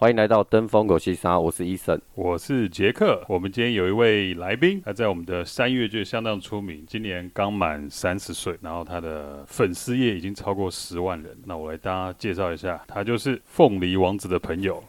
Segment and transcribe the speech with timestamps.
[0.00, 3.22] 欢迎来到登峰狗西沙，我是伊森，我是杰克。
[3.28, 11.36] 我们今天有一位来宾，他在我们的三月就相当出名，今年刚满三十岁，然后他的粉丝页已经超过十万人。
[11.44, 14.82] 那我来大家介绍一下，他就是凤梨王子的朋友。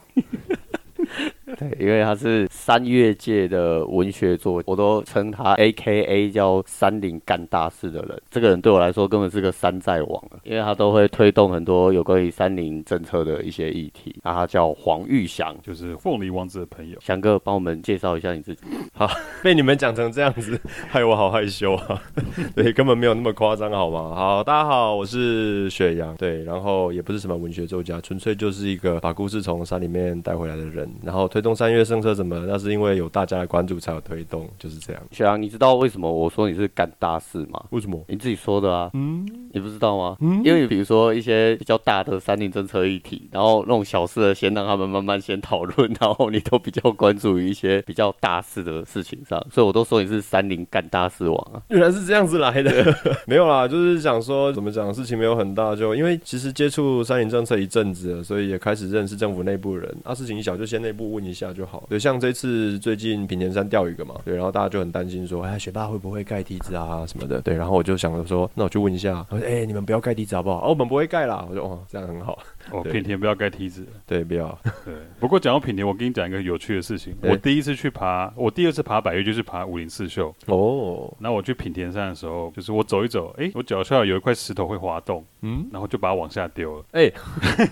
[1.62, 8.20] 对，因为他是三月界的文学作，我都称他 AKA 叫山林干大事的人。
[8.32, 14.16] 这个人对我来说根本是个山寨王，因为他都会推动很多有关于山林政策的一些议题。
[14.24, 16.98] 那他叫黄玉祥，就是凤梨王子的朋友。
[17.00, 18.64] 祥哥，帮我们介绍一下你自己。
[18.94, 19.08] 好，
[19.44, 22.02] 被你们讲成这样子， 害我好害羞啊。
[22.56, 24.16] 对，根本没有那么夸张，好吗？
[24.16, 26.16] 好，大家好，我是雪阳。
[26.16, 31.42] 对，然后也不是什么文学作家，纯粹就是一个把故事从山里面带回来的人，然后推。
[31.42, 32.46] 推动三月政策怎么？
[32.48, 35.02] 那是因为有大家的关注才有推动，就是这样。
[35.12, 37.62] 雪阳，你知道为什么我说你是干大事吗？
[37.72, 38.02] 为什么？
[38.08, 38.90] 你自己说的啊。
[38.94, 40.16] 嗯，你不知道吗？
[40.22, 51.62] 嗯，因为比如说一些比较大的三林政策议题，然后那种小事的先让他们慢慢先讨论， 然后你都比较关注于一些比较大事的事情上，所以我都说你是三林干大事王啊。
[51.68, 52.72] 原来是这样子来的，
[53.28, 59.94] 没有啦，就是想说怎么讲，事情没有很大，就因为其实接触三林政策一阵子了，所以也开始认识政府内部人。
[60.04, 61.86] 啊，事情一小就先内部问一下就好。
[61.90, 62.22] 对，像。
[62.22, 70.68] 这次最近品田山钓鱼个嘛，对，然后大家就很担心说，哎，学霸会不会盖梯子啊什么的，对，然后我就想着说，那我去问一下，我说，哎，你们不要盖梯子好不好？
[70.68, 72.38] 哦，我们不会盖啦，我说，哦，这样很好。
[72.70, 74.56] 哦，品田不要盖梯子，对，不要。
[74.86, 77.16] 对，不过讲到品田，我跟你讲一个有趣的事情。
[77.24, 80.32] 我第一次去爬，我第二次爬百越就是爬武陵四秀。
[80.46, 87.12] 哦，那我去品田山的时候，就是我走一走，哎，我脚下有一块石头会滑动，嗯，然后就把它往下丢了，哎，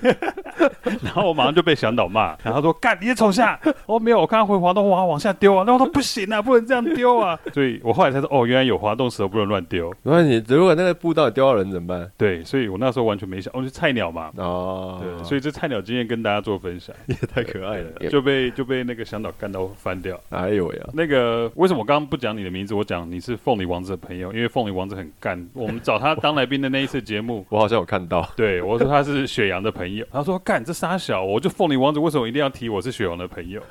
[1.04, 9.94] 然后我马上就被向导骂， 然后说干你也冲下，哦没有，我看他会滑动，哇往下丢啊，那我说不行啊，不能这样丢啊， 所以我后来才说，哦，原来有滑动石头不能乱丢。
[10.04, 12.12] 那你如果那个步道丢到人怎么办？
[12.18, 15.02] 对，所以我那时候完全没想，我是菜鸟嘛，哦。
[15.02, 20.20] 对，所以这菜鸟经验跟大家做分享，也太可爱了，就被就被那个向导干到翻掉。
[20.30, 22.74] 哎呦呀，那个为什么我刚刚不讲你的名字？
[22.74, 25.48] 我讲你是凤梨王子的朋友，因为凤梨王子很干。
[25.54, 28.28] 我们找他当来宾的那一次节目，我好像有看到。
[28.36, 33.62] 对，我说他是雪阳的朋友，他说干这傻小，我就凤梨王子，为什么一定要提我是雪王的朋友？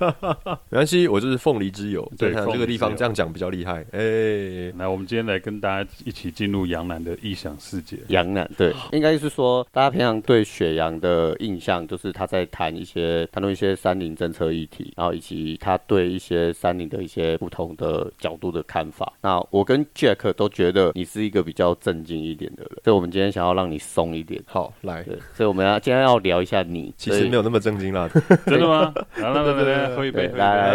[0.68, 2.06] 没关系，我就是凤梨之友。
[2.18, 3.84] 对，这个地方这样讲比较厉害。
[3.92, 7.96] 哎，来，我们今天来跟大家一起进入杨楠的异想世界。
[8.08, 11.10] 杨楠，对，应该是说大家平常对雪阳的。
[11.10, 19.12] 的印象就是他在谈一些谈论一些山林政策议题，然后以及他对一些山林的一些不同的角度的看法。
[19.20, 24.40] 那我跟 Jack 都觉得你是一个比较正经一点的人，所以我们今天想要让你松一点。
[24.46, 26.92] 好，来，对，所以我们要今天要聊一下你。
[26.96, 28.08] 其实没有那么正经啦，
[28.46, 28.92] 真的吗？
[29.16, 30.72] 来来来来，喝一杯，来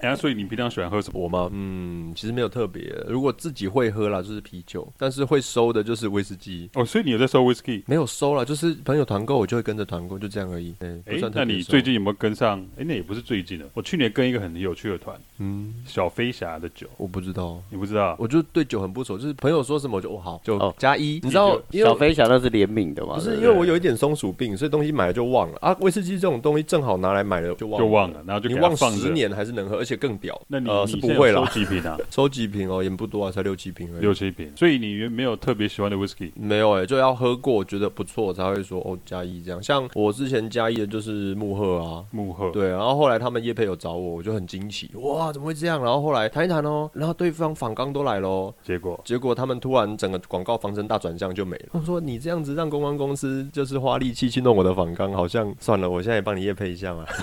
[0.00, 1.20] 哎，所以你平常喜欢喝什么？
[1.20, 1.48] 我吗？
[1.52, 2.82] 嗯，其实没有特别。
[3.08, 6.70] 如果自己会喝啦，就是啤酒；但是会收的，就是威士忌。
[6.74, 7.82] 哦，所以你有在收威士忌？
[7.86, 10.74] 没有收啦，就是朋友团购，我就会跟着团购，就这样而已。
[10.80, 10.98] 哎，
[11.32, 12.60] 那你最近有没有跟上？
[12.76, 13.68] 哎，那也不是最近的。
[13.74, 18.16] 我去年跟一个很有趣的团，嗯，小飞侠的酒，我不知道，你不知道？
[18.18, 21.20] 我就对酒很不熟，就是朋友说什么我就哦好，就加一。
[21.22, 23.14] 你知道小飞侠那是联名的嘛？
[23.16, 25.76] 不是，因为我有一点松鼠病，所以东西买了就忘了啊。
[25.80, 30.40] 威士忌这种东西正好拿来买了就忘了，就忘了，然后就你忘十年还是能喝，而且更屌。
[30.48, 30.68] 那你。
[30.68, 31.44] 呃，是不会了。
[31.46, 31.96] 收几瓶啊？
[32.10, 34.00] 收几瓶哦，也不多啊，才六七瓶而已。
[34.00, 36.30] 六七瓶，所以你没有特别喜欢的 whisky？
[36.34, 39.62] 没有哎、欸，就要喝过，觉得不错才会说哦加一这样。
[39.62, 42.50] 像我之前加一的就是慕赫啊，慕赫。
[42.50, 45.82] 对，然后后来他们夜配有找我，我就很惊奇，哇，怎么会这样？
[45.82, 51.66] 然后后来谈一谈哦，然后对方访刚都来喽，结果结果他们突然整个广告方针大转向就没了。
[51.72, 57.04] 他说你这样子让公关公司就是花力气去弄我的访刚，好像算了，我现在也帮你夜配一下嘛。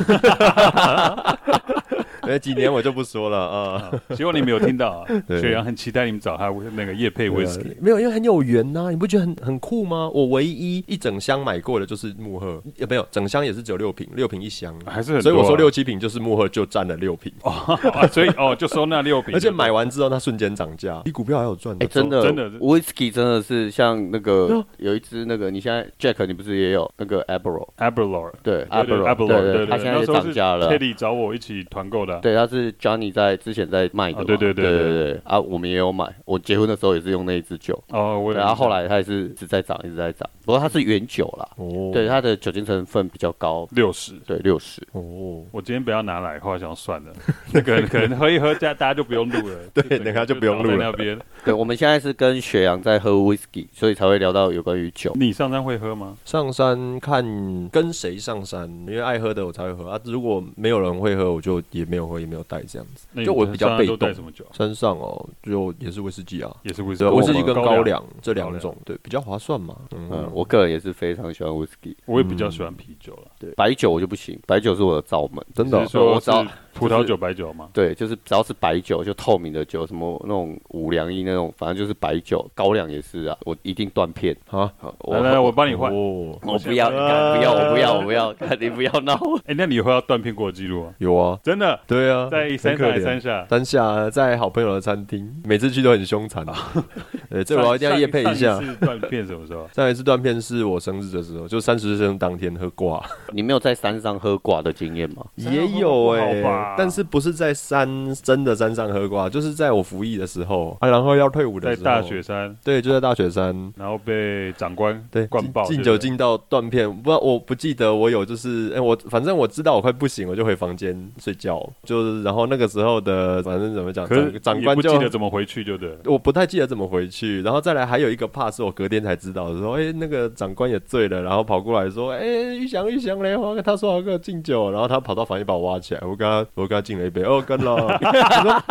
[2.30, 3.92] 哎，几年我就不说了啊。
[4.16, 5.08] 希望你没有听到啊。
[5.40, 7.76] 雪阳很期待你们找他那个叶配威士忌。
[7.80, 10.10] 没有，因为很有缘呐，你不觉得很很酷吗？
[10.14, 15.24] 我唯一一整箱买过的就是慕赫，也没有整箱也是只有六瓶，六瓶一箱，还是很多。
[15.24, 17.32] 所以我说六七瓶就是慕赫就占了六瓶。
[17.44, 17.78] 哦
[18.12, 19.34] 所以哦，就收那六瓶。
[19.34, 21.76] 而且买完之后，它瞬间涨价，比股票还有赚。
[21.80, 30.72] 哎，真的，真的，威士忌真的是像那个有一支那个，你现在 Jack，你不是也有那个 Aberlour？Aberlour，对，Aberlour，对对，他现在也涨价了。
[30.72, 36.06] Teddy 找我一起团购的，对，他是 Johnny 在之前在卖的，对对对对对对啊，我们也有买。
[36.26, 40.30] 我结婚的时候也是用那一支酒哦，然后后来它也是一直在涨，一直在涨。
[40.46, 44.82] 不过它是原酒啦，哦，对，它的酒精成分比较高，六十，对，六十。
[44.92, 47.12] 哦，我今天不要拿来，后来想算了，
[47.52, 50.78] 那个可能喝一喝，大家大家就不用录了， 对，等下就不用录了。
[50.78, 55.12] 那边，对，我们现在是跟雪阳在喝 whisky，所以才会聊到有关于酒。
[55.16, 56.16] 你上山会喝吗？
[56.26, 57.26] 上山看
[57.70, 60.00] 跟谁上山，因为爱喝的我才会喝啊。
[60.04, 63.08] 如果没有人会喝，我就也没有我，也没有带这样子。
[63.24, 64.14] 就我比较被动。
[64.52, 69.76] 山上哦，就也是威士忌啊，也是威士，忌，威士忌跟高粱这两种，对，比较划算嘛。
[69.92, 73.32] 嗯，，我个人也是非常喜欢威士忌我也比较喜欢啤酒了。
[73.40, 77.70] 对，白酒我就不行，白酒是我的罩门，真的我知道是葡萄酒、白酒吗？
[77.74, 84.36] 对，就是只要是白酒，就透明的酒，什么那种五粮液那种，反正就是白酒，高粱也是啊，我一定断片。
[84.52, 85.90] 啊，我来来，我帮你换。
[85.92, 86.96] 哦，我不要，不
[87.42, 89.18] 要，我不要，我不要，你不要闹。
[89.48, 90.94] 哎，那你以后要断片过的记录啊？
[90.98, 93.46] 有啊，真的，对啊，在山很可怜上还是山下？
[93.50, 96.56] 三下在好朋友的餐厅，每次去都很凶残啊。
[97.32, 99.68] 对，这我一定要夜配一下断片什么时候？
[99.74, 103.02] 上一次断片是我生日的时候，就三十岁生日当天喝挂，
[103.32, 105.26] 你没有在山上喝挂的经验吗？
[105.36, 107.88] 也有哎、但是不是在山
[108.24, 125.98] 真的山上喝挂，就是在我服役的时候啊，然后要退伍的在时候，在大雪山，对，就在大雪山，然后被长官对，灌爆，敬酒敬到断片，不我不记得我有就是，哎、我反正我知道我快不行，我就回房间睡觉，就是然后那个时候的反正怎么讲，长长官就不记得怎么回去，就对了。
[126.06, 138.64] 我不太记得怎么回去，然后再来还有一个怕是我隔天才知道的，说，哎、那个长官也醉了，然后跑过来说，哎、玉祥玉祥嘞，我他说要跟我敬酒，然后他跑到房间把我挖起来，我跟他我跟他敬了一杯，哦，干了，我说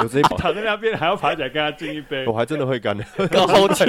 [0.00, 2.24] 有这一跑，躺在那边还要爬起来跟他敬一杯。
[2.26, 2.96] 我，还真的会干，
[3.30, 3.84] 高秋，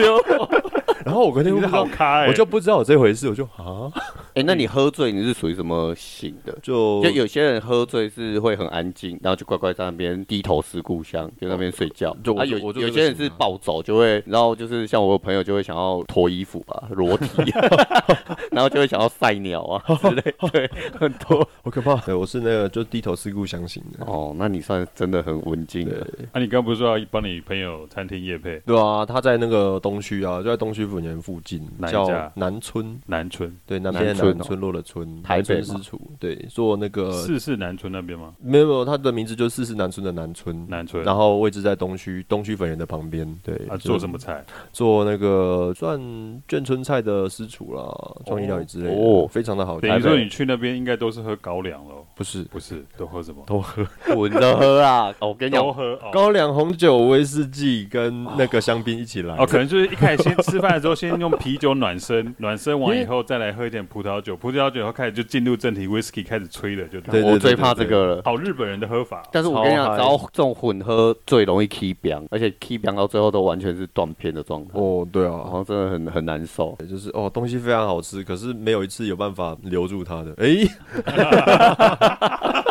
[1.05, 3.87] 然后我隔天你是不知道好咖哎，我就不知道有这回事，我就啊，
[4.33, 6.57] 哎，那你喝醉你是属于什么型的？
[6.61, 12.15] 就就有些人喝醉是会很安静，然后就乖乖在那边低头思故乡，就在那边睡觉。
[12.23, 17.51] 就我啊，有我就有些人是暴走，就会，然后就是像我有朋友就会想要脱衣服吧，裸体，
[18.51, 21.47] 然后就会想要晒鸟啊之类，对，很多。
[21.63, 21.95] 好可怕。
[21.97, 24.05] 对，我是那个就低头思故乡型的。
[24.05, 26.07] 哦，那你算真的很文静的。
[26.31, 32.99] 啊，你刚不是说要帮你朋友餐厅夜配对啊，他在那个东区啊，就在东区府园附近，叫哪一家南村。
[33.05, 33.55] 南村？
[33.65, 38.33] 对，南边的南村哦村落的村，台北嘛南村私厨，对，做那个四四南村那边吗？
[38.39, 41.03] 没有没有，它的名字就是四四南村的南村，南村。
[41.03, 44.43] 然后位置在东区东区粉园的旁边，对，啊，做什么菜？
[44.71, 45.99] 做那个算
[46.47, 47.83] 眷村菜的私厨啦，
[48.25, 49.87] 创意料理之类的，哦非常的好吃。
[49.87, 52.05] 等于说你去那边应该都是喝高粱喽？
[52.15, 53.43] 不是不是，都喝什么？
[53.47, 53.83] 都喝
[54.15, 55.13] 混着喝啊！
[55.19, 56.09] 哦我跟你讲，都喝哦。
[56.11, 68.21] 高粱、红酒、威士忌跟那个香槟一起来，哦，可能就是一开始先吃饭的时候，先用啤酒暖身，暖身完以后再来喝一点葡萄酒，葡萄酒以后开始就进入正题，whisky 开始吹了，就对我最怕这个了。
[68.25, 69.21] 好日本人的喝法。
[69.31, 75.51] 但是我跟你讲，只要这种混喝最容易 key 병， 而且 key 병到最后都完全是断片的状态，哦，对好啊。
[75.51, 76.75] 像真的很很难受。
[76.89, 80.33] 就是哦，东西非常好吃，可是没有一次有办法留住它的。
[80.37, 80.65] 哎，
[80.95, 81.01] 不
[82.63, 82.70] 会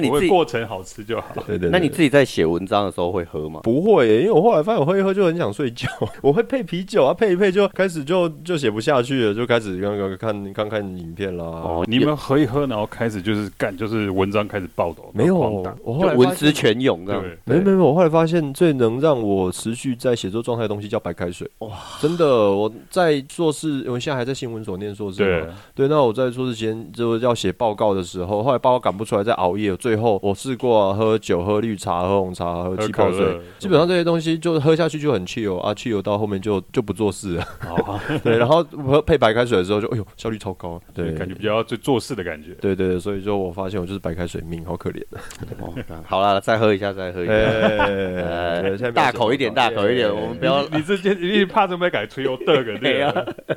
[0.00, 1.26] 那你自己，过程好吃就好。
[1.46, 3.60] 对对，那你自己在写文章的时候会喝吗？
[3.64, 5.88] 不会耶，因为我后来发现我喝一喝就很想睡觉，
[6.22, 11.44] 我会配啤酒啊，配一配就开始就就写不下去了，就开始刚刚看看看影片啦。
[11.44, 15.36] 哦，你们喝一喝，然后开始就是干，就是文章开始爆抖，没有，
[15.82, 17.22] 我后来文思泉涌这样。
[17.22, 21.48] 对，没有没有，我后来发现最能让我持续在写作状态的东西叫白开水。
[21.58, 25.46] 哇，真的，我在硕士，我现在还在新闻所念硕士对。
[25.74, 29.68] 对，那我在硕士前就要写报告的时候，后来报告赶不出来，在熬夜。
[29.76, 37.46] 最后我试过、啊、喝酒、喝绿茶、喝红茶、喝气泡水基本上这些东西就喝下去就很 chill 啊，chill 到后面就就不做事了。
[37.60, 40.80] 好， 对，然后喝配白开水的时候就，哎呦，效率超高。
[40.94, 42.52] 对，感觉比较就做事的感觉。
[42.60, 45.02] 对对对，所以就我发现我就是白开水命，好可怜。
[45.60, 45.72] 哦
[46.04, 47.26] 好了，再喝一下，再喝一
[48.78, 48.90] 下。
[48.90, 50.66] 大口一点，大口一点，哎我们不要。
[50.68, 53.12] 你这件你怕这么改吹又得个对啊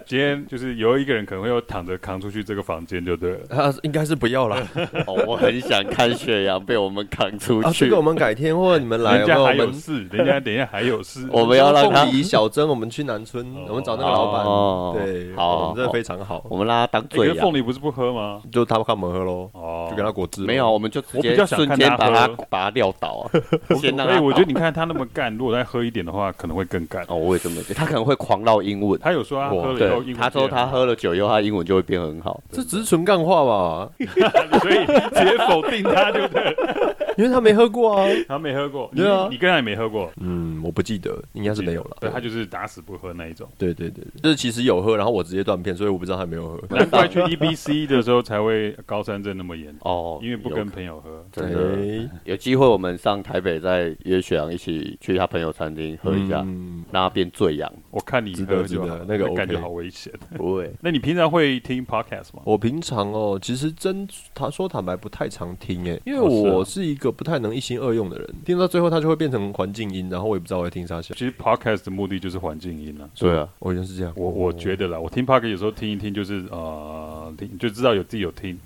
[0.06, 3.40] 今天就是有一个人可能会要躺着扛出去这个房间就对了。
[3.50, 4.58] 啊，应该是不要了。
[5.08, 7.86] 哦，我很想看雪阳被我们扛出啊，去。
[7.86, 11.28] 这个我们改天或者你们来，人家还有事，人家等一下还有事。
[11.34, 16.44] 我们要让他凤梨小珍，我们去南村，我们找那个老板哦板，对，好我们真的非常好。
[16.50, 17.38] 我们拉他当醉阳。
[17.38, 18.42] 凤梨不是不喝吗？
[18.52, 20.42] 就他们看我们喝喽，哦，就给他果汁。
[20.44, 23.32] 没有，我们就直接我比较想瞬看他间把他把他撂倒啊！
[23.80, 27.04] 先让哎，我觉得你看他那么干，如果再喝一点的话，可能会更干。
[27.08, 29.00] 哦，我也这么觉得，他可能会狂唠英文。
[29.02, 32.40] 他有说他喝了以后对，英文他说他喝了酒以后，他英文就会变很好。
[32.52, 33.90] 这只是纯干话吧？
[34.62, 37.11] 所以直接否定他，对不对？
[37.22, 38.08] 因为他没喝过啊。
[38.28, 41.98] 他没喝过，对啊你你跟他也没喝过，嗯，我不记得，应该是没有了。
[42.00, 43.48] 对他就是打死不喝那一种。
[43.58, 46.62] 对对对，就是其实有喝，然后我直接断片，所以我不知道他没有喝。
[46.76, 51.24] 难怪去 EBC 的时候才会高山症那么严重，哦，因为不跟朋友喝。
[51.32, 57.72] 真的对，有机会，我们上台北再约雪阳一起去他朋友餐厅喝一下，嗯让他变醉阳。
[57.92, 60.12] 我看你喝就那个感觉好危险。
[60.36, 62.42] 不会，那你平常会听 podcast 吗？
[62.46, 71.02] 我平常哦，其实真他说坦白不太常听诶，因为我是一个不太能一心二用的人，听到最后他就会变成环境音，然后我也不知道我在听啥。
[71.02, 73.10] 其实 podcast 的目的就是环境音啊。
[73.16, 78.58] 对啊，我原来是这样，我我觉得啦，我听 podcast 有时候听一听，就是呃，听，就知道有自己有听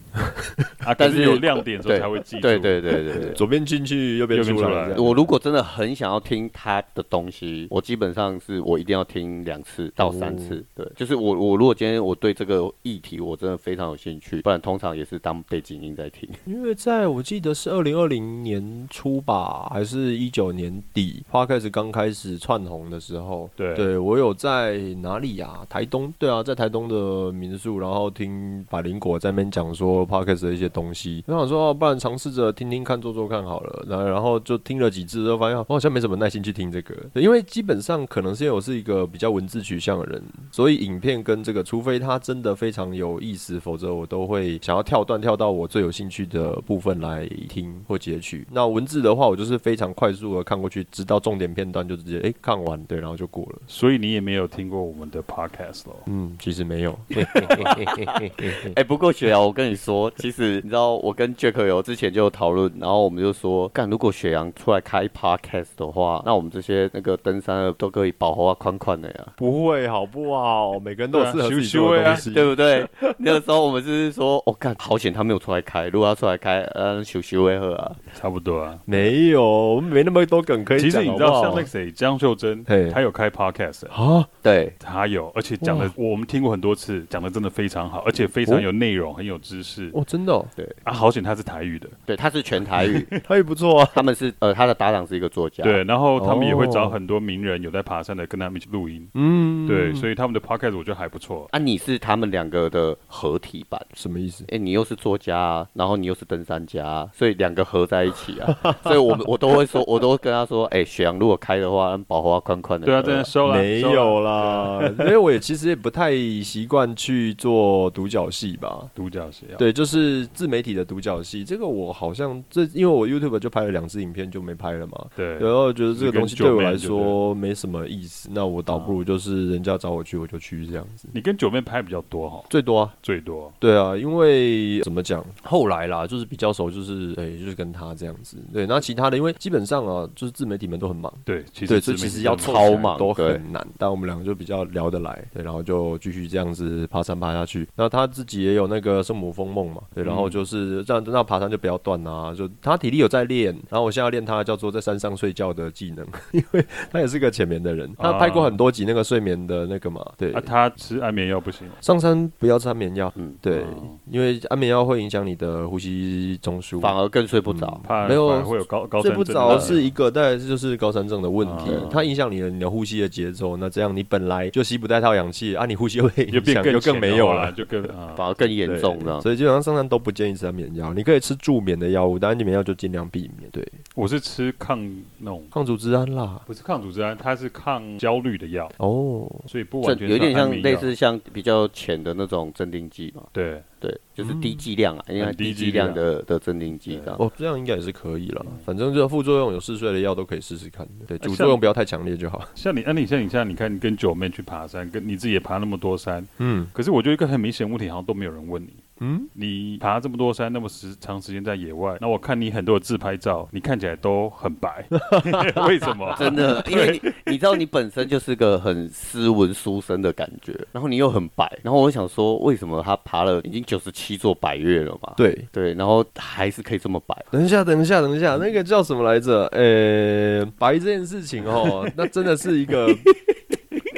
[0.80, 0.94] 啊。
[0.98, 2.42] 但是有亮点的时候才会记住。
[2.42, 4.96] 对对对对对，左边进去，右边出来。
[4.98, 10.64] 我如果真的很想要听他的东西，我基本上是我一定要听两次到三次。
[10.76, 16.30] 对，就是我我如果今天我对这个议题我真的非常有兴趣，不然通常也是当背景音在听。
[16.46, 23.50] 因为在我记得是二零二零年初吧，还是一九年底，Podcast 刚开始窜红的时候。
[23.56, 25.66] 对，对我有在哪里呀？
[25.68, 26.14] 台东。
[26.20, 31.24] 对啊，在台东的民宿，然后听百灵果在那边讲说 Podcast 的一些东西。
[31.28, 33.86] 我想说，不然尝试着听听看，做做看好了。
[33.88, 36.96] 然后，然后就听了几次，之后发现我好像没什么耐心去听这个。
[37.16, 40.22] 因为基本上可能是因为我是一个比较文字取向的人，
[40.52, 48.46] 所以影片跟这个，除非它真的非常有意思，否则我都会想要跳段跳到我最有兴趣的部分来听或截取。
[48.52, 53.60] 那文字的话，我就是非常快速的看过去，直到重点片段就直接哎看完，对，然后就过了。
[53.68, 55.96] 所以你也没有听过我们的 Podcast 喽？
[56.08, 56.98] 嗯，其实没有。
[58.76, 69.28] 哎，不过雪瑶，我跟你说，其实你知道，我跟 Jack 有之前就有讨论，然后我们就说，干，如果雪阳出来开 Podcast 的话，那我们这些那个登山的都可以保护啊，宽宽的呀。
[69.38, 70.80] 不会，好不好？
[70.80, 72.88] 每个人都有适合自己的东西，对不对？
[73.18, 77.92] 那个时候我们就是说，哦干，好险他没有出来开，如果他出来开，呃，修修为何啊？
[78.14, 78.78] 差不多啊。
[78.86, 79.44] 没有，
[79.76, 80.90] 我们没那么多梗可以讲。
[80.90, 89.85] 其实你知道，像那个谁，江秀珍，他有开 Podcast 啊，对，他有，而且讲的我们听过很多次，讲的真的非常好，而且非常有内容，很有知识。
[89.94, 90.46] 哦，真的，哦。
[90.56, 90.66] 对。
[90.84, 93.90] 啊，好险他是台语的，对，他是全台语， 台语不错啊。
[93.94, 101.48] 他们是呃，他的搭档是一个作家，对，然后他们也会找很多名人有在爬山的，跟他们一起录音，嗯，对，所以他们的 Podcast 我觉得还不错。
[101.52, 104.44] 啊，你是他们两个的合体版，什么意思？
[104.50, 116.12] 哎，你又是作家，然后你又是登山家，所以两个合在一起啊，所以我们我都会说，我都跟他说，哎，雪阳如果开的话，保护宽宽的，对啊，真的收了，没有啦，因为我也其实也不太
[116.44, 131.10] 习惯去做独角戏吧，独角戏啊，对，就是自媒体的独角戏，这个我好像这因为我 YouTube 就拍了两支影片就没拍了嘛，对，然后觉得这个东西对我来说没什么意思，那我倒不如就是人家找我去我就去这样子。
[131.14, 147.68] 你跟九妹拍比较多哈，最多啊，最多，对啊，因为怎么讲，后来啦，就是比较熟，就是哎，就是跟他这样子，对，那其他的因为基本上啊，就是自媒体们都很忙，对，其实对，所以其实要超忙都很难，但我们两个就比较聊得来，对，然后就继续这样子爬山爬下去。
[147.76, 163.64] 那他自己也有那个圣母峰梦嘛，对，然后就是这样，那爬山就不要断啊，就他体力有在练，然后我现在要练他叫做在山上睡觉的技能， 因为他也是个浅眠的人，他拍过很多集那个睡眠的那个嘛，对，啊，他吃安眠药不行，上山不要吃安眠药，嗯，对，
[164.12, 177.82] 因为安眠药会影响你的呼吸中枢，反而更睡不着，没有会有高高睡不着是一个，但是就是高山症的问题，它影响你的你的呼吸的节奏，那这样你本来就吸不带套氧气啊，你呼吸会影响就更没有了，就更
[178.16, 183.48] 反而更严重了，所以基本上上山都不建议吃安眠药，你可以吃助眠的药物，但安眠药就尽量避免。
[183.52, 184.84] 对，我是吃抗
[185.20, 193.62] 那种抗组织胺啦，不是抗组织胺，它是抗焦虑的药哦，所以不完全有点像类似像比较浅的那种镇定剂嘛，对。
[193.78, 197.16] 对，就是低剂量啊，因为低剂量的的镇定剂这样。
[197.20, 198.44] 哦，这样应该也是可以了。
[198.66, 200.88] 反正这个副作用有试睡的药都可以试试看。
[201.06, 202.42] 对，主作用不要太强烈就好。
[202.56, 206.66] 像你，那你像你像你看，你跟九妹去爬山，跟你自己也爬那么多山，嗯。
[206.74, 208.74] 可是我觉得一个很明显问题，好像都没有人问你。
[209.06, 214.84] 嗯，你爬这么多山，那么时长时间在野外，那我看你很多的自拍照，你看起来都很白，
[215.68, 216.16] 为什么？
[216.18, 225.14] 真的， 因为你你知道你本身就是个很斯文书生的感觉，然后你又很白，然后我想说，为什么他爬了已经九十七座百岳了嘛？
[225.16, 227.16] 对对，然后还是可以这么白。
[227.30, 229.46] 等一下，等一下，等一下，那个叫什么来着？
[229.52, 232.88] 呃，白这件事情哦，那真的是一个。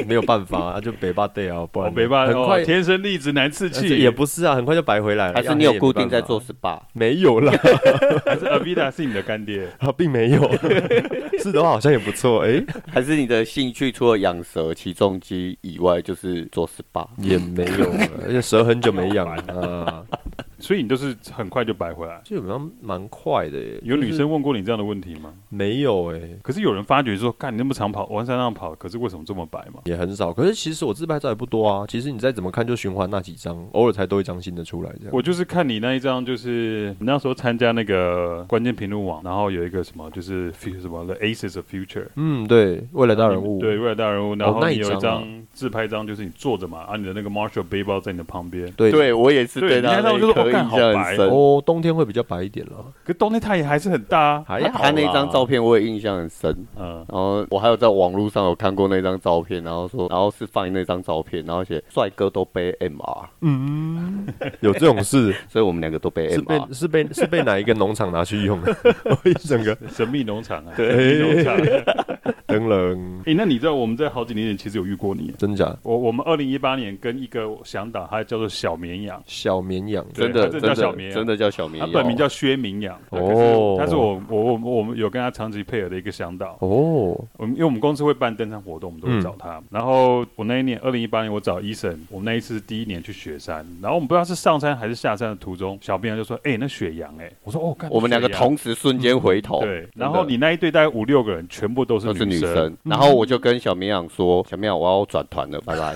[0.08, 5.34] 没有办法啊，就北巴对啊，不然北巴很快天生丽质难自弃，也不是啊，很快就白回来了。
[5.34, 6.80] 还是你有固定在做 SPA？
[6.94, 7.52] 没有啦，
[8.26, 10.50] 还是 Avita 是你的干爹 啊，并没有。
[11.40, 17.08] 是的话好像也不错，哎，还是你的兴趣除了养蛇、起重机以外，就是做 SPA？
[17.18, 17.92] 也没有，
[18.26, 20.04] 而且蛇很久没养啊。
[20.68, 23.80] 所以你都是很快就白回来，基本上蛮快的耶。
[23.84, 25.34] 有女生问过你这样的问题吗？
[25.48, 26.20] 没有哎。
[26.44, 29.80] 可是有人发觉说，干你那么长跑，往山上跑，可是为什么这么白嘛？
[29.86, 30.34] 也很少。
[30.34, 31.86] 可是其实我自拍照也不多啊。
[31.88, 35.12] 其实你再怎么看，就循环那几张，偶尔才多一张新的出来这样。
[35.14, 42.08] 我就是看你那一张，就是你那时候参加那个关键评论网，然后有一个什么，就是什么 The Aces of Future。
[42.18, 43.58] 嗯，对，未来大人物。
[43.62, 44.36] 对，未来大人物。
[44.36, 45.26] 然后你有一张
[45.58, 48.72] 自拍张，就是你坐着嘛，啊，你的那个 Marshall 背包在你的旁边。
[48.74, 49.60] 对，对我也是。
[49.60, 51.18] 对，你看到就是我看好白。
[51.18, 54.44] 哦，冬天会比较白一点了，可冬天太阳还是很大啊。
[54.48, 64.28] 还好，他那张照片我也印象很深，嗯，然后我还有在网络上有看过那张照片，然后说，然后是放那张照片，然后写帅哥都背 MR，嗯，
[64.60, 68.76] 有这种事， 所以我们两个都被 M 是被是被是被哪一个农场拿去用的？
[69.26, 71.58] 一整个神秘农场啊，对神秘农场。
[72.48, 73.22] 等等。
[73.26, 75.34] 哎，那你知道我们在好几年前其实有遇过你？
[75.48, 75.76] 真假？
[75.84, 83.00] 我我们二零一八年跟一个向导，他叫做小绵羊，小绵羊，真的真的叫小绵羊，真的叫小绵羊，他本名叫薛明阳。
[83.10, 86.58] 哦，他是我我我我们有跟他长期配合的一个向导。
[86.60, 89.62] 哦，我们因为我们公司会办登山活动，我们都会找他。
[89.70, 105.96] 然后我那一年二零一八年，我找医生，我们那一次是第一年去雪山，然后我们不知道是上山还是下山的途中，小绵羊就说：“哎，那雪羊哎。”我说：“哦，我们两个同时瞬间回头。”对，然后你那一队大概五六个人，全部都是女生，然后我就跟小绵羊说：“小绵羊，我要转团了，拜拜。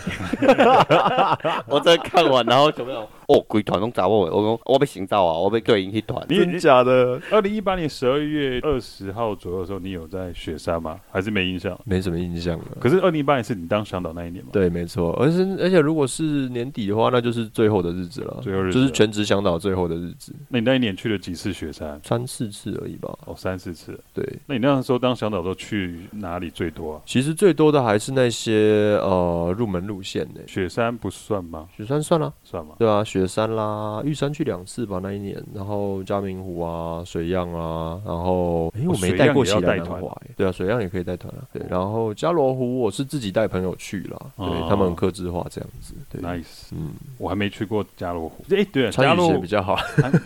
[1.66, 3.08] ”我在看完，然后小绵羊。
[3.32, 6.28] 哦，鬼团拢找我，我讲我被行照啊，我被对应去团。
[6.28, 7.20] 真假的？
[7.32, 11.00] 二零一八年十二月二十号左右的时候，你有在雪山吗？
[11.10, 11.80] 还是没印象？
[11.86, 12.66] 没什么印象了。
[12.80, 14.50] 可是二零一八年是你当向导那一年吗？
[14.52, 15.14] 对，没错。
[15.14, 18.40] 而是而且如果是年底的话，那就是最后的日子了。
[18.42, 20.36] 最后日子就是全职向导最后的日子。
[20.50, 22.00] 那你那一年去了几次雪山？
[22.04, 23.18] 三四次而已吧。
[23.26, 23.98] 哦，三四次。
[24.14, 24.28] 对。
[24.46, 27.02] 那你那时候当向导都去哪里最多啊？
[27.06, 30.42] 其实最多的还是那些呃入门路线呢。
[30.48, 31.70] 雪山不算吗？
[31.78, 32.76] 雪山算了，算吗？
[32.78, 34.01] 对啊，雪山啦。
[34.04, 49.78] 玉山去两次吧，那一年，然后嘉明湖啊、水漾啊，然后哎，我没带过其他南华，对啊，水漾也可以带团啊，对，然后嘉罗湖我是自己带朋友去了，对他们很克制化这样子，对，nice，嗯，我还没去过嘉罗湖，哎，对，嘉罗湖比较好，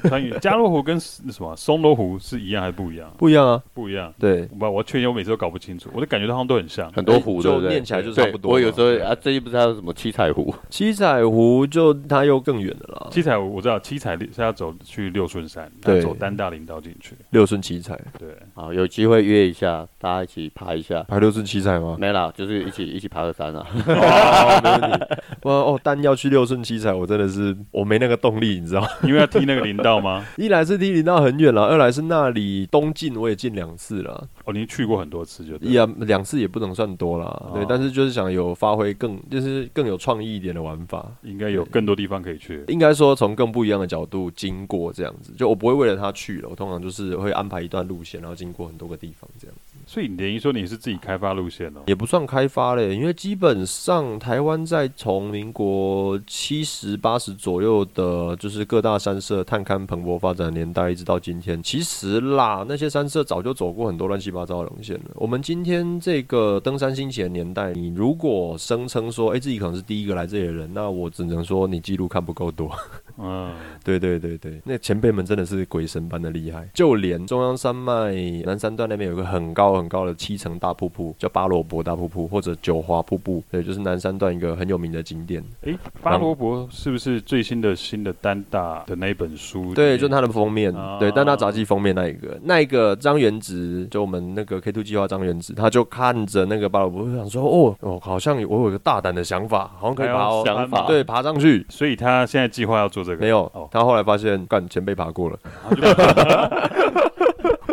[0.04, 3.12] 川渝 嘉罗湖跟什么松罗湖是一样还是不一样？
[3.18, 8.52] 不一样啊，不一样，对，我我确定我每次都搞不清楚，我的感觉他们都很像，很多湖就念起来就差不多。
[8.52, 10.54] 我有时候啊，最近不是还有什么七彩湖？
[10.70, 12.75] 七彩湖就它又更远
[13.12, 21.98] 七彩湖我知道，七彩是要走去六顺山，对，走丹大林道进去，六顺七彩，对，好，有机会约一下，大家一起爬一下，爬六顺七彩吗？
[22.00, 23.66] 没啦，就是一起一起爬个山啊。
[23.88, 25.06] 哦，没问题。
[25.44, 28.88] 哇哦，但要去六顺七彩，我真的是我没那个动力，你知道？
[29.04, 30.26] 因为要踢那个林道吗？
[30.38, 34.28] 一来是踢林道很远了，二来是那里东进我也进两次了。
[34.46, 35.56] 哦，你去过很多次就？
[35.72, 42.64] 呀，两次也不能算多了，对，但是就是想有发挥更就是更有创意一点的玩法，应该有更多地方可以去。
[42.68, 49.75] 应该说从更不一样的角度经过这样子，就我不会为了他去了，我通常就是会安排一段路线，然后经过很多个地方这样子。
[49.88, 51.82] 所以等于说你是自己开发路线哦？
[51.88, 65.12] 也不算开发嘞，因为基本上台湾在从民国七十八十左右的，就是各大山社探勘蓬勃发展的年代，一直到今天，其实啦，那些山社早就走过很多乱七八糟的路线了。
[65.16, 72.72] 我们今天这个登山兴起的年代，你如果声称说，哎，自己可能是第一个来这里的人，那我只能说你记录看不够多。
[73.18, 78.14] 嗯，对对对对，那前辈们真的是鬼神般的厉害，就连中央山脉
[78.46, 79.76] 南山段那边有个很高。
[79.76, 85.44] 很高的七层大瀑布叫巴罗博大瀑布或者九华瀑布，对，就是南山段一个很有名的景点。
[85.64, 89.74] 诶，巴罗博是不是最新的新的单大的那一本书？
[89.74, 101.66] 对，就是它的封面，啊、对，丹大杂技封面那一个，那一个张元直，就我们那个 K Two 计划张元直，他就看着那个巴罗博，想说，哦哦，好像我有一个大胆的想法，好像可以爬哦，想法对，爬上去。
[101.70, 103.22] 所以他现在计划要做这个？
[103.22, 105.38] 没有，他后来发现，干前辈爬过了。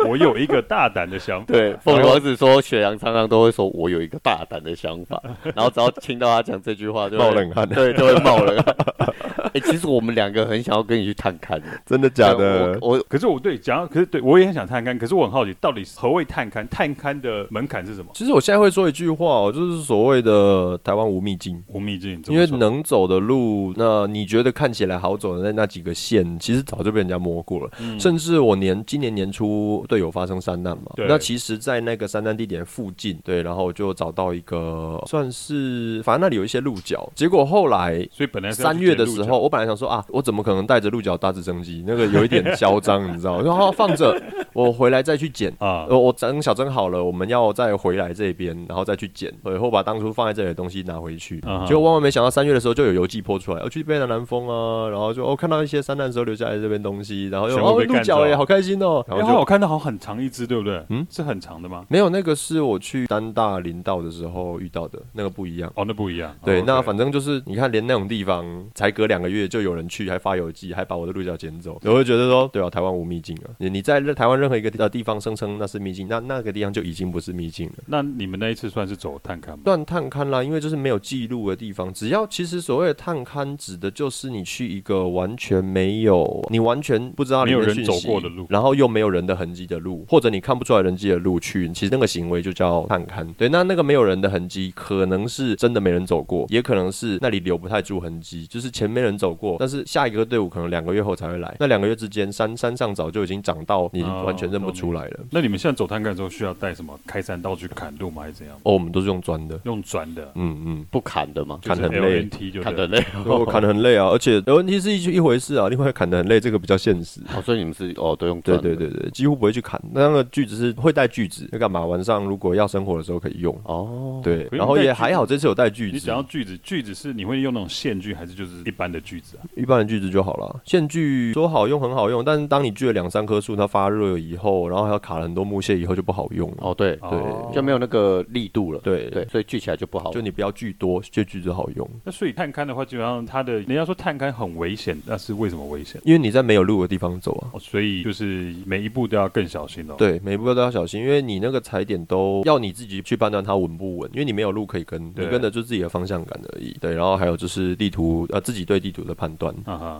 [0.05, 1.45] 我有一个大胆的想法。
[1.47, 5.21] 对，凤梨王子说，雪阳常常都会说，我有一个大胆的想法，
[5.55, 8.75] 然后只要听到他讲这句话，就冒冷汗，对，就会冒冷汗。
[9.55, 12.77] 哎，其实我们两个很想要跟你去探勘的，真的假的？
[12.81, 16.67] 我，可是我对讲，可是对我也很想探勘，可是我很好奇，到底何谓探勘？
[16.67, 18.09] 探勘的门槛是什么？
[18.15, 39.42] 其实我现在会说一句话哦，就是所谓的台湾无秘境，无秘境，因为能走的路，那你觉得看起来好走的那那几个线，其实早就被人家摸过了，甚至我年今年年初队友发生山难嘛，那其实，在那个山难地点附近，对，然后就找到一个算是，反正那里有一些鹿角，结果后来，所以本来三月的时候。
[39.43, 41.83] 我本来想说啊，我怎么可能带着鹿角搭直升机？
[41.85, 43.43] 那个有一点嚣张，你知道吗？
[43.43, 44.17] 然后放着，
[44.53, 45.85] 我回来再去捡啊。
[45.89, 51.41] 我我等小珍好了，我们要再回来这边，然后再去捡，然后把当初放在这里的东西拿回去。
[51.67, 59.03] 结果万万没想到，三月的时候就有游记泼出来，我去卑南南风啊，然后就哦看到一些山难时候留下来这边东西，然后又哦鹿角哎，好开心哦。
[59.09, 60.81] 然后我看到好很长一只，对不对？
[60.87, 61.85] 嗯，是很长的吗？
[61.89, 65.69] 没有，那个是我去丹大林道的时候遇到的，那个不一样。
[65.75, 66.33] 哦，那不一样。
[66.45, 70.03] 对，那反正就是你看，连那种地方才隔两个月就有人去。
[70.13, 73.49] 还发邮寄，还把我的鹿角捡走，我会觉得说，对啊，台湾无秘境啊！
[73.57, 77.83] 你你在台湾任何一个地地方声称那是秘境，那那个地方就已经不是秘境了。
[77.87, 79.59] 那你们那一次算是走探勘吗？
[79.63, 81.91] 算探勘啦，因为就是没有记录的地方。
[81.93, 93.25] 只要其实所谓的探勘，指的就是你去一个完全没有，你完全不知道没有人走过的路，然后又没有人的痕迹的路，或者你看不出来人迹的路去，其实那个行为就叫探勘。
[93.35, 101.55] 对，那那个没有人的痕迹，可能是真的没人走过，也可能是那里留不太住痕迹，就是前面人走走过，但是下一个队伍可能两个月后才会来。
[101.57, 105.19] 那两个月之间，山山上早就已经长到你完全认不出来了。
[105.31, 108.23] 那你们现在走探勘的时候需要带什么开山刀去砍路吗？
[108.23, 108.53] 还是怎样？
[108.63, 110.29] 哦，我们都是用钻的，用钻的。
[110.35, 111.57] 嗯嗯，不砍的吗？
[111.63, 112.27] 砍很累，
[112.61, 114.07] 砍很累，我砍很累啊。
[114.07, 117.21] 而且 LNT 是一一回事啊，另外砍的很累，这个比较现实。
[117.33, 118.59] 哦，所以你们是哦都用钻。
[118.59, 119.81] 对对对对，几乎不会去砍。
[119.93, 121.85] 那个锯子是会带锯子，要干嘛？
[121.85, 123.57] 晚上如果要生火的时候可以用。
[123.63, 125.93] 哦，对，然后也还好，这次有带锯子。
[125.93, 129.43] 你只要锯子，锯子是你会用那种线锯还是就是一般的锯子啊？
[129.55, 130.61] 一般的句子就好了。
[130.65, 136.57] 线锯说好用很好用，但是当你锯了两三棵树，它发热以后，然后还要卡了很多木屑以后就不好用了。
[136.59, 138.79] 哦，对对，就没有那个力度了。
[138.83, 140.11] 对对，所以锯起来就不好。
[140.11, 141.89] 就你不要锯多，就锯子好用。
[142.03, 146.01] 那所以探勘的话，基本上它的人家说探勘很危险，那是为什么危险？
[146.05, 147.59] 因为你在没有路的地方走啊。
[147.59, 149.95] 所以就是每一步都要更小心哦。
[149.97, 156.75] 对，每一步都要小心，因为你那个踩点都要你自己去判断它稳不稳，因为你没有路可以跟，你跟的就是自己的方向感而已。
[156.79, 159.53] 对，然后还有就是地图，呃，自己对地图的判断。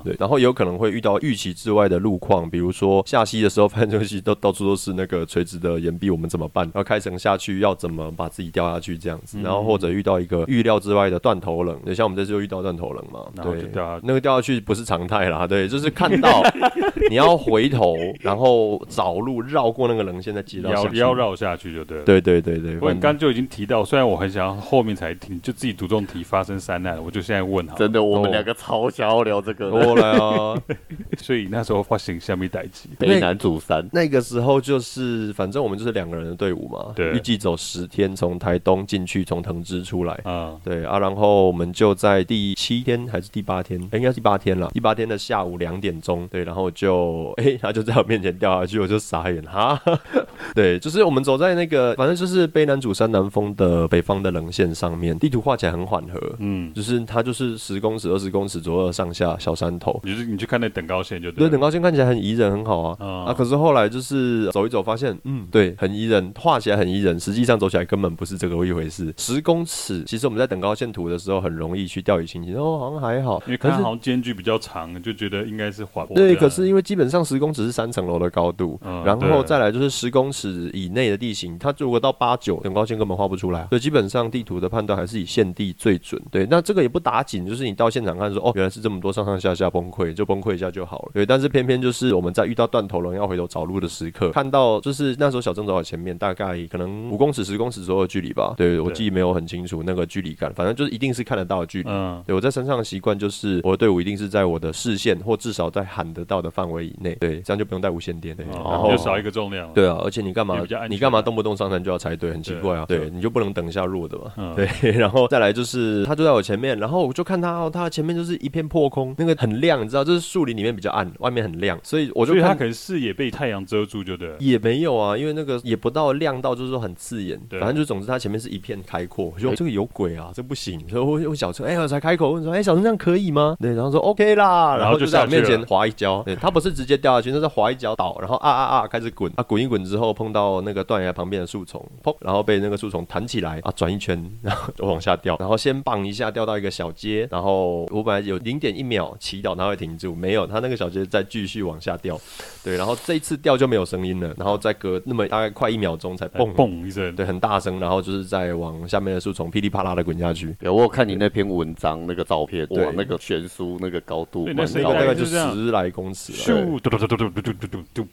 [0.03, 6.71] 对，然后也有可能会遇到预期之外的路况，比如说下溪的时候发现东西都到处都是那个垂直的岩壁，我们怎么办？
[6.75, 9.41] 要开绳下去，要怎么把自己掉下去这样子？
[9.41, 13.19] 然后或者遇到一个预料之外的断头棱，就像我们这次就遇到断头棱嘛。
[13.41, 13.69] 对，
[14.03, 16.43] 那个掉下去不是常态啦，对， 就是看到
[17.09, 22.03] 你要回头，然后找路绕过那个棱线再接到下去，要绕下去就对了。
[22.03, 27.75] 对对对对，我刚刚就已经提到，虽然我很想要后面才听，就自己主动提发生山难，我就现在问好。
[27.77, 29.69] 真的，我们两个超想要聊这个。
[29.69, 30.55] 我来啊！
[31.17, 32.87] 所以那时候发生虾米代志？
[32.99, 33.87] 北南主山。
[33.91, 36.93] 那个时候就是，反正我们就是两个人的队伍嘛。
[36.95, 37.11] 对。
[37.13, 40.13] 预计走十天，从台东进去，从藤枝出来。
[40.23, 40.55] 啊。
[40.63, 43.79] 对啊，然后我们就在第七天还是第八天？
[43.93, 44.69] 应该是第八天了。
[44.73, 49.79] 第八天的下午两点钟，对，然后就 哎，他就在我面前掉下去，我就傻眼哈。
[50.55, 56.19] 对，就是我们走在那个，反正就是北南主山南峰的北方的棱线上面，地图画起来很缓和。
[56.39, 56.73] 嗯。
[56.73, 59.99] 就是它就是十公尺、二十公尺左右上下小山头。
[60.03, 61.47] 就是你去看那等高线就对。
[61.47, 63.25] 对，等高线看起来很宜人，很好啊。
[63.27, 69.13] 啊，可是后来就是走一走，发现嗯，对，很宜人，画起来很宜人，实际上走起来根本不是这个一回事。
[69.17, 76.07] 十公尺，其实我们在等高线图的时候很容易去掉以轻心，哦，好像还好，因为看好像间距比较长，就觉得应该是缓。
[76.13, 86.21] 对，可是因为基本上十公尺是三层楼的高度，然后再来就是十公尺以内的地形，它如果到八九等高线根本画不出来，所以基本上地图的判断还是以现地最准。
[86.29, 91.11] 对，那这个也不打紧，就是你到现场看说，哦，原来是这么多上上下下崩溃，就崩溃一下就好了。
[91.13, 98.53] 对，但是偏偏就是我们在遇到断头龙要回头找路的时刻，看到就是那时候小郑走在前面，大概可能五公尺、十公尺左右的距离吧。
[98.55, 101.89] 对，我记忆没有很清楚那个距离感，反正就是一定是看得到的距离。
[101.89, 107.13] 嗯，对，我在山上的习惯就是我的队伍一定是在我的视线或至少在喊得到的范围以内。
[107.15, 108.33] 对，这样就不用带无线电。
[108.33, 109.69] 对，然后就少一个重量。
[109.73, 110.55] 对啊，而且你干嘛？
[110.89, 112.31] 你干嘛动不动上山就要拆队？
[112.31, 112.85] 很奇怪啊。
[112.87, 114.53] 对，你就不能等一下弱的嘛。
[114.55, 124.31] 对， 然后再来就是他就在我前面，然后我就看他哦，他前面就是一片破空，那个很亮，你知道，就是树林里面比较暗，外面很亮，所以我就觉得他可能视野被太阳遮住，就对。
[124.39, 127.39] 也没有啊，因为那个也不到亮到，就是说很刺眼。
[127.49, 129.31] 对反正就总之他前面是一片开阔。
[129.33, 130.79] 我说这个有鬼啊，这不行。
[130.87, 133.57] 所以我我小陈，哎，我才开口问说，哎，小陈这样可以吗？
[133.59, 136.21] 对，然后说 OK 啦，然后就在我面前滑一跤。
[136.23, 152.19] 对，他不是直接掉下去，那是滑一跤倒，然后啊啊啊开始滚，啊滚一滚之后碰到那个断崖旁边的树丛，砰，然后被那个树丛弹起来啊转一圈，然后就往下掉，然后先绑一下掉到一个小街，然后我本来有零点一秒祈祷它会停住，没有，它那个小节再继续往下掉，
[152.63, 160.55] 对，然后这一次掉就没有声音了，然后再隔那么大概快一秒钟才嘣嘣一声，对，很大声，然后就是再往下面的树丛噼里啪啦的滚下去。
[160.59, 168.07] 有我有看你那篇文章那个照片，哇，那个悬殊那个高度，那高大概就十来公尺，咻嘟嘟嘟嘟嘟嘟嘟嘟嘟，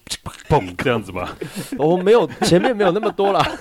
[0.49, 1.37] 嘣这样子吧。
[1.79, 3.45] 我 没有前面没有那么多啦。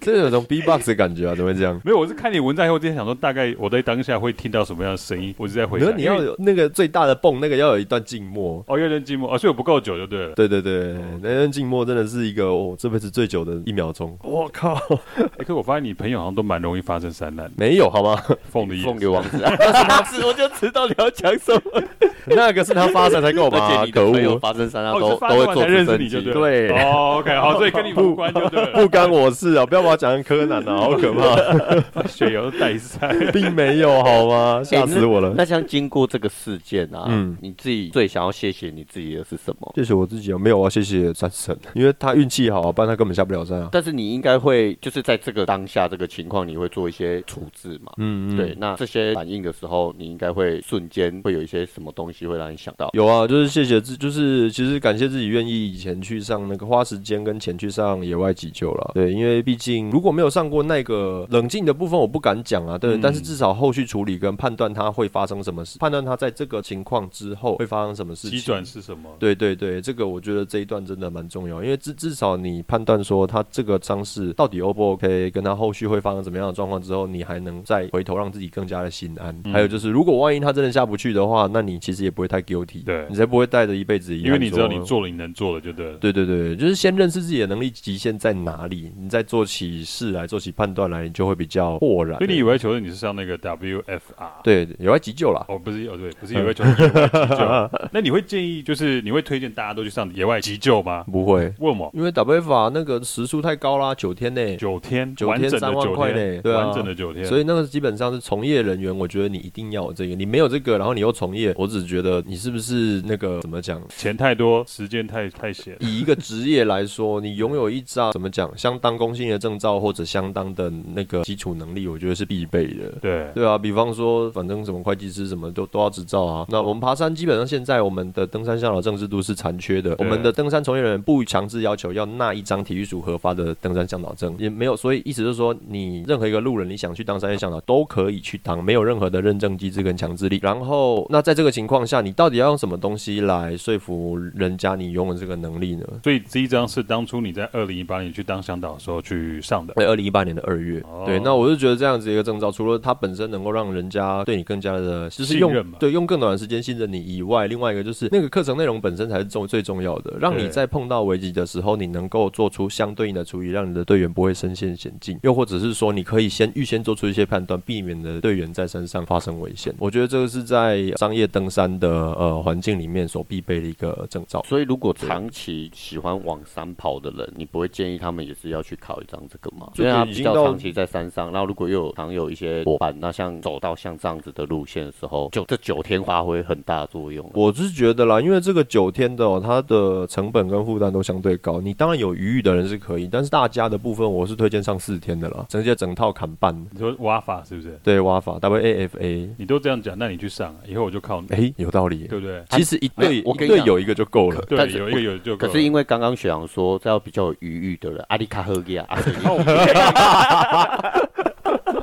[0.00, 1.34] 这有种 B-box 的感觉啊？
[1.34, 1.80] 怎么会这样？
[1.84, 5.96] 没有，我是看你文章以后，我之前想说，大概我在当下会听到什么样的声音，我就在回想。
[5.98, 8.64] 你要有那个最大的泵，那个要有一段静默。
[8.68, 10.34] 哦，要一段静默哦，所以我不够久就对了。
[10.34, 14.16] 对对对，那段静默真的是一个我这辈子最久的一秒钟。
[14.22, 14.74] 我靠！
[15.38, 17.50] 哎，可我发现你朋友好像都蛮容易发生灾难。
[17.56, 18.16] 没有好吗？
[18.50, 21.82] 凤的凤梨王子， 王子，我就知道你要讲什么。
[22.36, 24.38] 那个是他发生才跟我妈可恶。
[24.38, 26.70] 发生山难都都会做认识你就对。
[26.70, 28.64] 哦，OK，好，所以跟你无关就对。
[28.72, 29.64] 不干我事啊！
[29.66, 32.06] 不要把我讲成柯南啊，好可怕！
[32.06, 34.62] 血油带赛，并没有好吗？
[34.64, 35.34] 吓死我了！
[35.36, 39.72] 那像经过这个事件啊，嗯，你自己最想要谢谢你自己的是什么？
[39.76, 43.68] 谢谢我自己啊，没有啊，谢谢战神，因为他运气好啊，不然他根本下不了山啊。
[43.72, 47.92] 但是你应该会就是在这个当下这个情况，你会做一些处置嘛？
[47.98, 48.54] 嗯嗯，对。
[48.58, 52.90] 那这些反应的时候，你应该会瞬间会有一些什么东东西会让你想到？
[52.92, 58.90] 有啊，就是谢谢自，就是其实感谢自己愿意以前去上那个花时间跟钱去上野外急救了。
[58.94, 62.76] 对，因为毕竟如果没有上过那个冷静的部分，我不敢讲啊。
[62.76, 69.08] 对，嗯、但是至少后续处理跟判断它会发生什么事，判断它在这个情况之后会发生什么事情，机转是什么？
[69.18, 79.34] 对对对，这个我觉得这一段真的蛮重要，因为至至少你判断说他这个伤势到底 O 不 OK，跟他后续会发生怎么样的状况之后，你还能再回头让自己更加的心安。
[79.44, 84.26] 嗯、还有就是，如果万一他真的下不去的话，那你其实也不会太 guilty，对，你才不会带着一辈子遗憾。
[84.26, 85.98] 因为你知道你做了你能做的，就对了。
[85.98, 92.18] 对对对，就是先认识自己的能力极限在哪里，你再做起事来，做起判断来，你就会比较豁然。
[92.18, 94.42] 所以你以为求生你是上那个 WFR？
[94.42, 95.44] 对，野外急救啦。
[95.48, 97.70] 哦，不是哦，对，不是野外求生，野外急救。
[97.92, 101.04] 那你会建议，就是你会推荐大家都去上野外急救吗？
[101.10, 101.90] 不会，为什么？
[101.94, 107.24] 因为 WFR 那个时数太高啦，九天内，九天，九天三万块内，对啊，完整的九天。
[107.24, 113.78] 所以那个基本上是从业人员，我觉得你一定要有这个，你没有这个，然后你又从业，我只觉得你是不是那个怎么讲？
[113.90, 115.76] 钱太多，时间太太闲。
[115.80, 122.90] 以一个职业来说，你拥有一张怎么讲，相当公信的证照或者相当的那个基础能力，我觉得是必备的。
[123.02, 126.46] 对，对啊，比方说，反正什么会计师什么都都要执照啊。
[126.48, 140.38] 那我们爬山基本上现在我们的登山向导证制度是残缺的，我们的登山从业人员不强制要求要那一张体育署核发的登山向导证，也没有，所以意思就是说，你任何一个路人，你想去当山岳向导都可以去当，没有任何的认证机制跟强制力。
[140.42, 145.86] 然后，那在这个情况下，你到底要用什么东西来说服人家你拥有这个能力呢？
[146.02, 150.80] 所以这一张是当初你在二零一八年去当向导的时候去上的，在二零一八年的二月。
[150.80, 169.74] 哦、对，那我就觉得这样子一个证照，除了它本身能够让人家对你更加的，就是用对用更短的时间信任你以外，另外一个就是那个课程内容本身才是重最重要的，让你在碰到危机的时候，你能够做出相对应的处理，让你的队员不会身陷险境，又或者是说，你可以先预先做出一些判断，避免的队员在山上发生危险。
[169.78, 174.42] 我觉得这个是在商业登山的呃环境里面所必备的一个证照。
[174.44, 179.70] 所以，如果长期喜欢往山跑的人，你不会建议他们也是要去考一张这个吗？
[179.76, 187.28] 因为他比较长期在山上，然后如果又有常有一些伙伴，那像走到像这样子的路线的时候，就这九天发挥很大作用。
[187.34, 196.54] 我是觉得啦，因为这个九天的、哦、它的成本跟负担都相对高，你当然有余裕的人是可以，但是大家的部分，我是推荐上四天的啦，直接整套砍半。
[196.70, 197.78] 你说挖法是不是？
[197.82, 199.30] 对，挖法 W A F A。
[199.36, 201.26] 你都这样讲，那你去上，啊以后我就靠你。
[201.30, 202.42] 哎、欸，有道理，对不对？
[202.50, 205.52] 其实一队一队有一个就够了，对，有一个有就够了。
[205.52, 208.86] 可是因为刚刚雪阳说，这要比较有余裕的人，阿里卡赫利亚。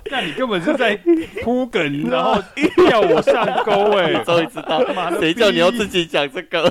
[0.11, 0.99] 那你根本是在
[1.43, 2.41] 铺梗， 然后
[2.89, 4.13] 要我上钩哎！
[4.25, 4.81] 终于知道，
[5.19, 6.67] 谁叫你要自己讲这个？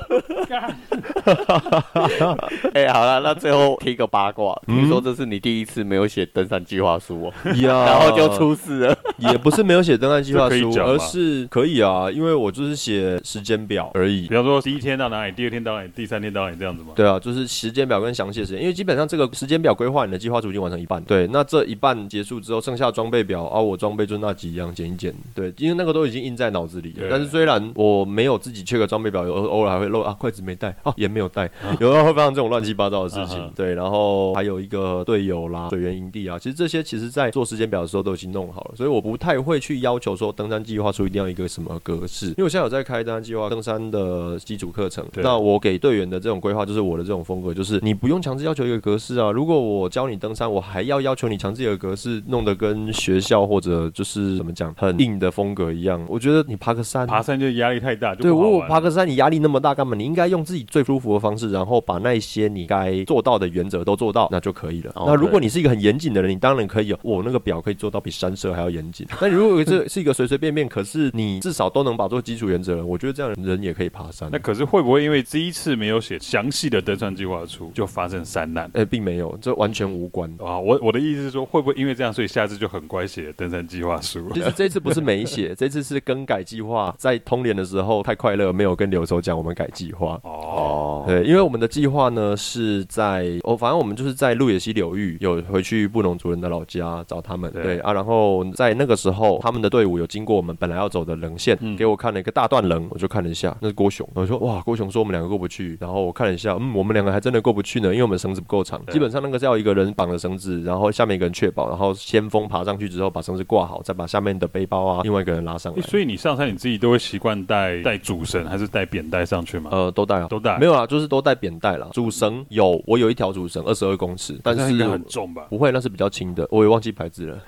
[2.73, 8.97] 哎，好了，那最后听个八卦，听说这是你第一次没有写登山计划书哦，然后就出事了。
[9.17, 14.27] 也不是没有写登山计划书，而是可以啊，因为我就是写时间表而已。
[14.27, 16.89] 比方说第一天到哪里，第二天到哪里，第三天到哪里这样子吗？
[16.95, 21.01] 对啊，就是时间表跟详细的时间，因为基本上这个时间表规划，你的计划书已经完成一半。
[21.03, 23.28] 对，那这一半结束之后，剩下装备。
[23.29, 27.07] 表啊，我装备就那几样，剪一剪，对，因为那个都已经印在脑子里了。
[27.11, 33.39] 但是虽然我没有自己缺个装备表，有偶尔还会漏啊，筷子没带，哦、啊，盐没有带，啊、有时候会发生这种乱七八糟的事情。
[33.39, 49.31] 啊、对，然后还有一个队友啦，水源营地啊，其实这些其实在做时间表的时候都已经弄好了，所以我不太会去要求说登山计划出一定要一个什么格式，因为我现在有在开登山计划登山的基础课程，对那我给队员的这种规划就是我的这种风格，就是你不用强制要求一个格式啊。
[49.31, 56.03] 如果我教你登山，我还要要求你强制一个格式，弄得跟学校或者就是怎么讲，很硬的风格一样。
[56.07, 58.13] 我觉得你爬个山，爬山就压力太大。
[58.15, 59.95] 对，我爬个山，你压力那么大干嘛？
[59.95, 64.91] 你应该用自己最舒服的方式，然后把那些你该做到的原则都做到，那就可以了。
[64.95, 69.07] 哦、那如果你是一个很严谨的人，你当然可以有，我那个表可以做到比山社还要严谨。
[69.19, 74.29] 但如果这是一个随随便便，可是你至少都能把做基础原则，我觉得这样的人也可以爬山。
[74.31, 78.65] 那可是会不会因为第一次没有写详细的登山计划书，就发生山难？
[78.67, 80.59] 哎、欸，并没有，这完全无关啊。
[80.59, 84.29] 我我的意思是说，会不会因为这样，所以下次就很乖写登山计划书？
[84.33, 86.95] 其实这次不是没写， 这次是更改计划。
[86.97, 90.19] 在通联的时候太快乐，没有跟刘愁讲我们改计划。
[90.23, 97.51] 哦，对，因为我们的计划呢是在哦，反正我们就是在鹿野溪流域有回去布农族人的老家找他们。
[97.51, 104.07] 对，对啊，然后在那个时候，他们的队伍有经过我们本来要走的棱线，嗯、给我看了一个大断棱，我就看了一下，那是郭雄。
[104.13, 108.79] 我说哇，郭雄说我们两个过不去，然后我看了一下，嗯，我们两个还真的过不去呢，因为我们绳子不够长。
[108.87, 115.81] 基本上那个是要一个人绑着绳子，然后下面一个人确保，然后先锋爬上去之后把绳子挂好，再把下面的背包啊，另外一个人拉上来。
[115.81, 119.69] 所以你上山你自己都会习惯带带主绳还是带扁带上去吗？
[119.71, 120.57] 呃，都带啊，都带。
[120.57, 121.87] 没有啊，就是都带扁带啦。
[121.93, 125.47] 主绳有，我有一条主绳，二十二公尺，但是很重吧？
[125.49, 127.39] 不会，那是比较轻的，我也忘记牌子了。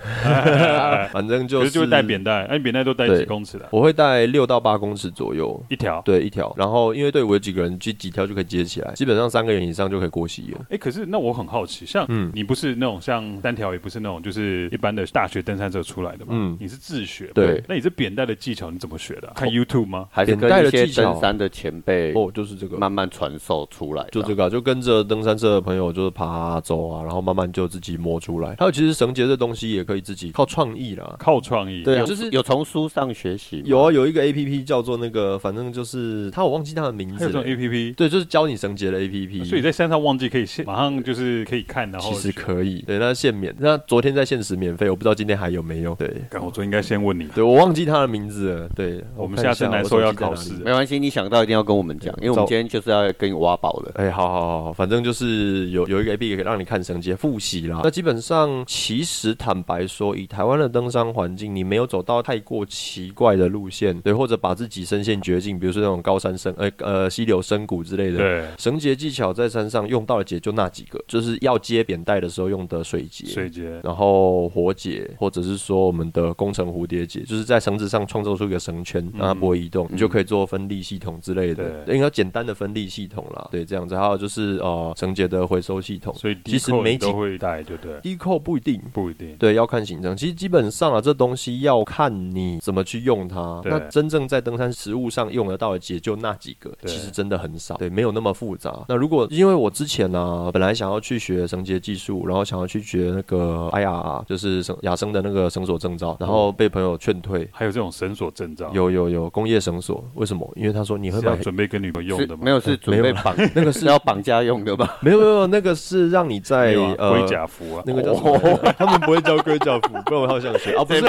[1.11, 3.67] 反正就是就会带扁带，哎，扁带都带几公尺的？
[3.71, 6.53] 我会带六到八公尺左右一条，对，一条。
[6.57, 10.65] 然后因为队伍有几个人，就几条就可以接起来，基本上三个人以上就可以过溪了。
[10.69, 16.31] 哎，可是那我很好奇，像嗯，你不是那种像单条，也不是那种就是一般的大学登山者出来的嘛？
[16.31, 17.63] 嗯，你是自学，对。
[17.67, 19.31] 那你这扁带的技巧你怎么学的？
[19.35, 20.07] 看 YouTube 吗？
[20.11, 28.55] 还是跟一些登山的前辈哦，就是这个慢慢传授出来，就这个，就跟着登山社的朋友就是爬走啊，然后慢慢就自己摸出来。
[28.59, 31.83] 还有其实绳结这东西也可以自己靠创意啦，靠创意。
[31.83, 37.25] 对，就是有从书上学习，有啊，有一个 APP 叫做那个，反正就是他我忘记他的名字。
[37.25, 39.45] 这种 APP，对，就是教你绳结的 APP。
[39.45, 43.55] 所以在山上忘记可以现马上就是可以看，然后其实可以，对，那限免。
[43.59, 45.95] 那昨天在限时免费，我不知道今天还有没有。
[45.95, 48.69] 对，我昨天应该先问你，对我忘记他的名字了。
[48.75, 53.91] 对，我们下次来说要考试，没关系，你想到一定要跟我们讲，因为我们今天就是要跟你挖宝的。
[53.95, 57.81] 哎，好好好，反正就是有有一个 APP 可以让你看绳结复习啦。
[57.83, 68.17] 那基本上，其实坦白说，以台湾的登山环境，你没有走到太过奇怪的路线，对，或者把自己深陷绝境，比如说那种高山深，呃呃溪流深谷之类的。
[68.17, 83.47] 对，绳结技巧在山上用到的结就那几个，就是要接扁带的时候用的水结，水结，然后活结，或者是说我们的工程蝴蝶结，就是在绳子上创造出一个绳圈，让它不会移动，你就可以做分力系统之类的，应该简单的分力系统啦。
[83.51, 86.11] 对，这样子，还有就是呃绳结的回收系统。
[86.15, 88.01] 所以其实每都会带，对不对？
[88.01, 90.17] 低扣不一定，不一定，对，要看行程。
[90.17, 93.61] 其实基本上啊，这东西要看你怎么去用它。
[93.65, 98.83] 那真正在登山实务上用得到的结就那几个，其实真的很少，对，没有那么复杂。
[98.87, 107.47] 那如果因为我之前呢，本来想要去学绳结技术，然后想要去学那个哎呀，就是绳亚生的那个绳索证照，然后被朋友劝退。
[107.51, 108.69] 还有这种绳索证照？
[108.73, 110.03] 有有有，工业绳索。
[110.13, 110.47] 为什么？
[110.55, 112.43] 因为他说你会买准备跟女朋友用的吗？
[112.43, 114.97] 没有，是准备绑， 那个 是要绑架用的吧？
[115.01, 118.37] 没有没有，那个是让你在呃龟甲服啊，那个叫什么？
[118.77, 121.01] 他们不会叫龟甲服，不然我好想学啊，不是。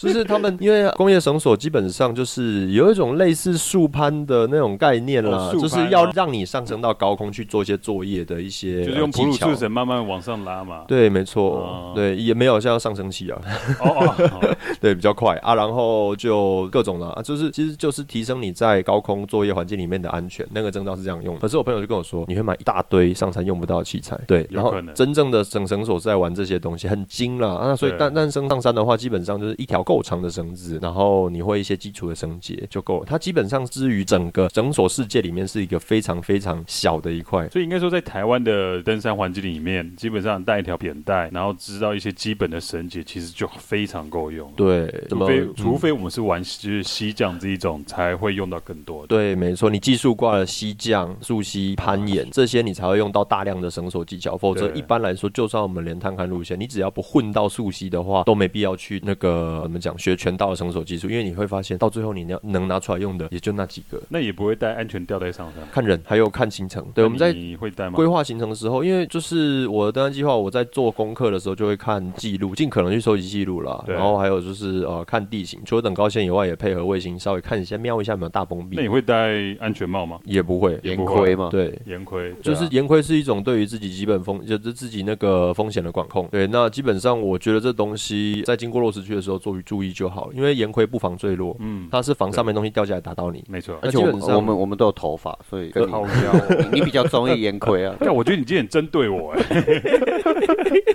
[0.00, 10.82] 就是他们，因为工业绳索基本上就是有一种类似树攀的那种概念啦，就是要让你上升到高空去做一些作业的一些，就是用普鲁士绳慢慢往上拉嘛。
[10.88, 13.40] 对，没错，对，也没有像上升器啊，
[13.80, 14.14] 哦
[14.80, 15.36] 对，比较快。
[15.42, 20.46] 啊，然后就各种了、啊，就是其实就是提升你在高空作业环境里面的安全。
[20.52, 33.06] 那个证照是这样用的，可是我朋友就跟我说，你会买一大堆上山用不到的器材，对，然后真正的绳绳索是在玩这些东西，很精啦啊，所以但但升上山的话，基本上就是一条够长的绳子，然后你会一些基础的绳结就够了。
[33.06, 37.48] 它基本上之于整个绳索世界里面是一个非常非常小的一块。
[37.48, 44.50] 所以应该说，在台湾的登山环境里面，基本上带一条扁带，然后知道一些基本的绳结，其实就非常够用。
[44.56, 49.06] 对，除非除非我们是玩就是西降这一种，才会用到更多。
[49.06, 54.36] 对，没错，你技术挂了西降、溯溪、攀岩这些，你才会用到大量的绳索技巧。
[54.36, 60.14] 否则一般来说，就算我们连探勘路线，你只要不混到溯溪的话，都没必要去那个怎么讲学。
[60.24, 65.68] 全套的绳索技术，因为你会发现到最后你要能拿出来用的也就那几个，那也不会带安全吊带上山。
[65.70, 66.86] 看人，还有看行程。
[66.94, 67.96] 对，我们在你会带吗？
[67.96, 73.84] 规划行程的时候，因为就是我的登山计划，我在做功课的时候就会看记录，尽可能去收集记录啦。
[73.86, 78.76] 然后还有就是呃看地形，除了等高线以外，也配合卫星稍微看一下，瞄一下有没有大崩壁。
[78.76, 80.20] 那你会戴安全帽吗？
[80.24, 81.48] 也不会，岩盔嘛？
[81.50, 86.28] 对，岩盔就是岩盔是一种对于自己基本风，就是自己那个风险的管控。
[86.30, 90.84] 对，那基本上我觉得这东西在经过落石区的时候做注意就好，因为岩盔。
[90.84, 93.76] 不防坠落，嗯，它是防上面东西掉下来打到你，没错。
[93.80, 95.72] 而且我们我们我们都有头发，所以。
[96.70, 97.96] 你比较中意岩盔啊？
[97.98, 99.64] 但我觉得你今天针对我哎。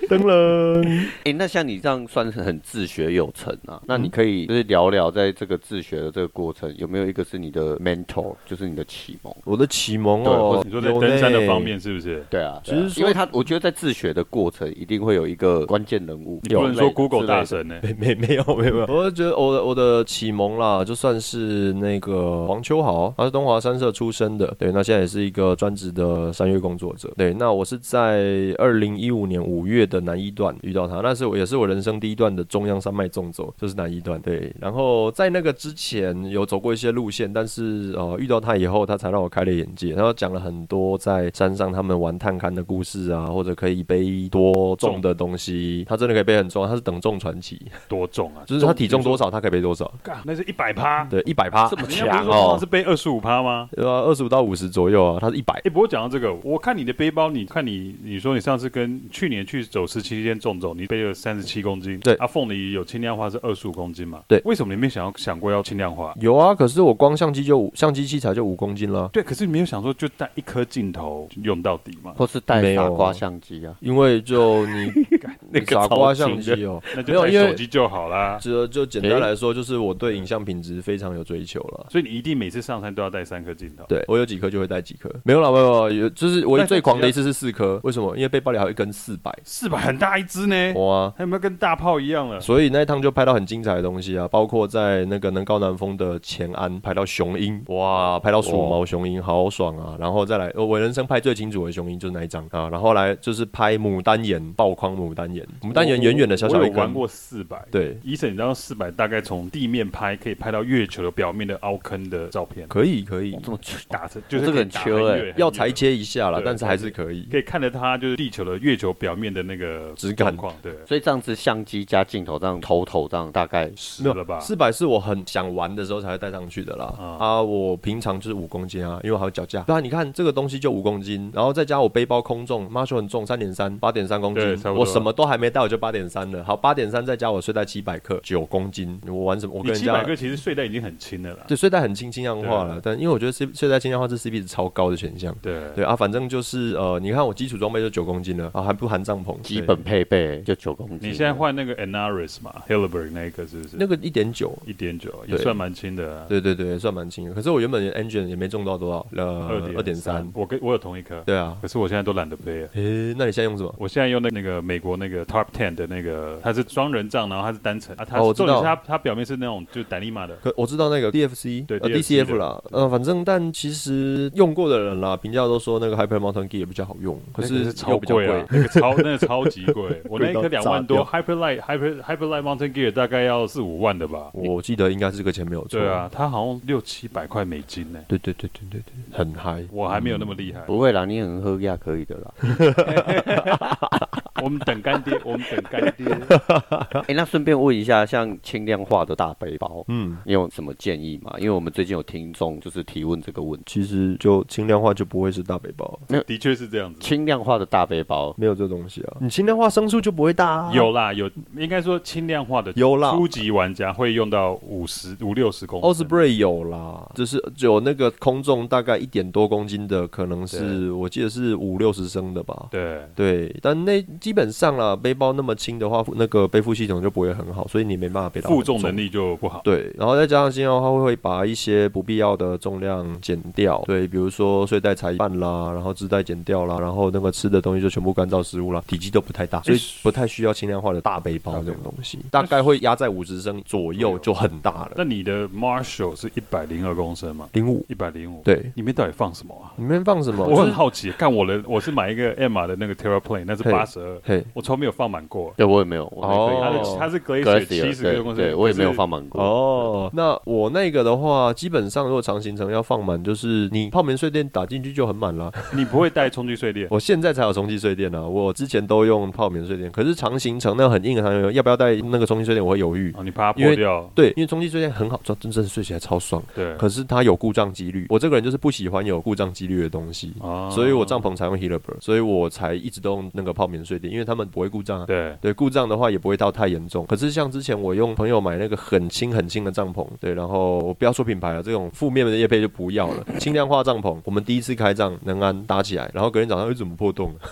[0.07, 0.81] 登了，
[1.25, 3.81] 哎，那像你这样算是很自学有成啊？
[3.85, 9.35] 那你可以就是聊聊在这个自学的这个过程，有没有一个是你的 mentor，就是你的启蒙？
[9.43, 12.23] 我的启蒙哦，你说在登山的方面是不是？
[12.29, 17.75] 对啊，其实因为他我觉得在自学的过程一定会有一个关键人物，你不能说 Google 大神呢？
[17.97, 20.05] 没没有没有，我觉得我的我的。
[20.05, 48.43] 启蒙啦，就算是那个黄秋豪，他是东华三社出身的，对，那现在也是一个专职的山岳工作者，对，那我是在二零一五年五月的南一段遇到他，那是我也是我人生第一段的中央山脉纵走，就是南一段，对，然后在那个之前有走过一些路线，但是呃遇到他以后，他才让我开了眼界，然后讲了很多在山上他们玩探勘的故事啊，或者可以背多重的东西，他真的可以背很重，他是等重传奇，多重啊？
[48.45, 49.91] 就是他体重多少，他可以背多少。
[50.23, 52.69] 那是一百趴，对，一百趴，这么强哦是。
[52.69, 53.67] 背二十五趴吗？
[53.71, 55.69] 对啊，二十五到五十左右啊，他是一百哎、。
[55.71, 61.99] 不过讲到这个，我看你的背包，你看你你说你上次跟去年去走十七天纵走，你背了三十七公斤。
[61.99, 64.21] 对阿凤梨有轻量化是二十五公斤嘛？
[64.27, 66.13] 对为什么你没想要想过要轻量化？
[66.19, 72.13] 有啊，可是我光相机就五相机器材就五公斤了，对，可是你没有想说就带一颗镜头用到底嘛？
[72.17, 74.91] 或是带没有傻瓜相机啊，因为就你
[75.51, 78.37] 那个 傻瓜相机哦， 那就带没有因为手机就好啦。
[78.41, 81.87] 就就简单来说，就是我对影像品质非常有追求了。
[81.89, 83.83] 所以你一定每次上山都要带三颗镜头。
[83.87, 88.15] 对我有几颗就会带几颗，没有啦，没有啦，有就是我最狂的一次是四颗，为什么？
[88.15, 91.13] 因为背包里还有一根四百，四百很大一支呢，哇！
[91.17, 92.39] 还有没有跟大炮一样了？
[92.39, 99.95] 所以那一趟就拍到很精彩的东西啊，包括在那个能高南峰的前安拍到雄鹰，哇，拍到鼠毛雄鹰，好爽啊！
[99.99, 107.65] 然后再来，呃我人生拍最清楚的雄鹰就是那一张啊，然后来就是拍牡丹眼爆框牡丹岩，牡丹岩远远的小小一根，玩过四百。
[107.71, 117.27] 对，医生，你知道四百大概从地面拍可以拍到月球的表面的凹坑的照片，可以可以，这么打成就是这个很缺哎要裁切一下了，但是还是可以。
[117.31, 124.39] 可以看着它就是地球的月球表面的那个质感况，对，所以这样子相机加镜头这样头头这样大概是了吧？
[124.39, 126.93] 四百是我很想玩的时候才会带上去的啦。
[126.99, 129.61] 啊啊，我平常就是五公斤啊，因为我还有脚架。
[129.61, 136.43] 对啊，你看这个东西就五公斤，然后再加我背包空重，Marshall 很重，三点三，八点三公斤我什么都还没到，我就八点三了。
[136.43, 138.99] 好，八点三再加我睡袋七百克，九公斤。
[139.07, 139.53] 我玩什么？
[139.55, 141.43] 我跟人家七百克其实睡袋已经很轻的了啦。
[141.47, 145.35] 对睡袋很轻轻量化了，但因为我觉得睡睡袋轻量化是 CP 值超高的选项。
[145.41, 149.39] 对对啊，反正就是呃，你看我基础装备就九公斤了啊，还不含帐篷。
[149.41, 151.09] 基本配备就九公斤。
[151.09, 153.77] 你现在换那个 Anaris 嘛，Hilleberg 那个是不是？
[153.77, 156.25] 那个一点九，一点九也算蛮轻的啊。
[156.27, 157.33] 对对对，算蛮轻的。
[157.33, 160.29] 可是我原本的 engine 也没中到多少，呃，二点三。
[160.33, 162.69] 我跟我有同一颗，对啊，可是我现在都懒得背了。
[162.73, 163.73] 诶，那你现在用什么？
[163.77, 182.27] 我现在用那那个美国那个 Tarp Ten 的那个，它是双人帐，然后它是单层啊，它哦我知道重点是它它表面是那种就是丹尼玛的，可我知道那个 DFC，对呃 DFC DCF 啦，呃，反正但其实用过的人啦，评价都说那个 Hyper Mountain Gear 比较好用，可是是超贵啊，那个超那个超级贵， 我那一颗两万多，Hyper Light Hyper Hyper
[182.27, 184.29] Light Mountain Gear 大概要四五万的吧？
[184.33, 185.79] 我记得应该是这个钱没有错。
[185.79, 189.63] 对啊，，它好像六七百块美金呢，对对对对对对，很嗨。
[189.71, 190.59] 我还没有那么厉害。
[190.61, 192.33] 不会啦，你很喝亚可以的啦。
[194.43, 196.07] 我们等干爹，我们等干爹。
[197.07, 201.33] 哎，那顺便问一下，像轻量化的大背包，嗯，你有什么建议吗？
[201.37, 206.99] 因为我们最近有听众就是提问这个问题，其实就轻量化就不会是大背包，的确是这样子。
[206.99, 209.17] 轻量化的大背包没有这东西啊。
[209.19, 210.71] 你轻量化升速就不会大啊。
[210.73, 216.07] 有啦，有应该说轻量化的有啦初级玩家会用到五十五六十公升。
[216.07, 222.67] Osprey 有啦，就是有那个空重大概一点多公斤的，可能是我记得是五六十升的吧。
[222.71, 228.95] 对，对，但那基本上啦，背包那么轻的话，那个背负系统就不会很好，所以你没办法背到很负重能。
[228.95, 229.59] 力就不好。
[229.63, 244.91] 对，然后再加上轻量化会会把一些不必要的重量减掉，对，比如说睡袋裁一半啦，然后织带减掉啦，然后那个吃的东西就全部干燥食物啦，体积都不太大，所以不太需要轻量化的大背包这种东西，大概会压在五十升左右就很大了。
[244.95, 247.49] 那你的 Marshall 是一百零二公升吗？
[247.53, 248.43] 零五，一百零五。
[248.43, 249.73] 对，里面到底放什么啊？
[249.77, 250.45] 里面放什么？
[250.45, 255.53] 我很好奇，看我的，我是买一个 Emma 的那个 Terraplane，那是嘿八十二，嘿，我从没有放满过。
[255.57, 259.41] 对我也没有，我没可以哦它是它是 Glacier 七十对公升，对，我也没有放满过。
[259.41, 265.51] 哦，那我那个的话，基本上如果长行程要放满，就是你泡棉睡垫打进去就很满了。
[265.73, 266.87] 你不会带充气睡垫？
[266.91, 273.13] 我现在才有充气睡垫啊，我之前都用泡棉睡垫，可是长行程那个很硬的长行程，要不要带那个充气睡垫，我会犹豫。
[273.17, 274.11] 哦，你怕它因为破掉？
[274.15, 276.75] 对，因为充气睡垫很好，真真正睡起来超爽，对。
[276.75, 278.05] 可是它有故障几率。
[278.09, 280.33] 我这个人就是不喜欢有故障几率的东西。
[280.39, 285.05] 哦所以我帐篷才用 Hilleberg，所以我才一直都用那个泡棉睡垫，因为他们不会故障啊。
[285.05, 287.05] 对对，故障的话也不会到太严重。
[287.05, 293.25] 可是像之前我用朋友买那个很轻很轻的帐篷，对，然后我不要说品牌了，这种负面的业配就不要了。
[293.39, 297.49] 轻量化帐篷，我们第一次开帐能安搭起来，然后隔天早上又怎么破洞了？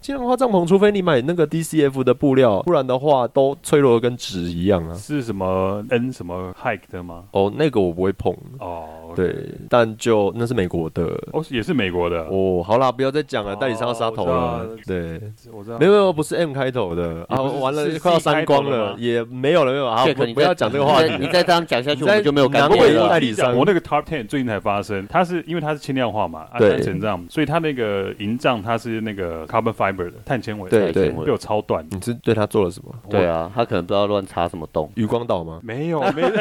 [0.00, 4.94] 轻量化帐篷，除非你买那个 DCF 的布料，不然的话都脆弱的跟纸一样啊。
[4.94, 7.24] 是什么 N 什么 Hike 的吗？
[7.32, 8.34] 哦，那个我不会碰。
[8.58, 9.34] 哦，对，
[9.68, 11.04] 但就那是美国的。
[11.32, 12.22] 哦，也是美国的。
[12.30, 14.68] 哦，好啦，不要再讲了，哦代理商要杀头我了。
[14.86, 15.20] 对，
[15.52, 21.14] 我知道没有没有，不是 M 开头的啊，完了，快要删光了，也没有了，没有了，好，不不要讲这个话题。
[21.20, 23.08] 你再这样讲下去，我们就没有干货了。
[23.08, 31.86] 代理商我那个 Top Ten 最近才发生，它是因为它是轻量化嘛，啊，对单层帐，所以它那个营帐它是那个 carbon carbon fiber 的碳纤维，对对被我超断。
[31.90, 32.94] 你是对他做了什么？
[33.08, 34.90] 对啊，他可能不知道乱插什么洞。
[34.94, 35.60] 余光岛吗？
[35.62, 36.28] 没有，没有。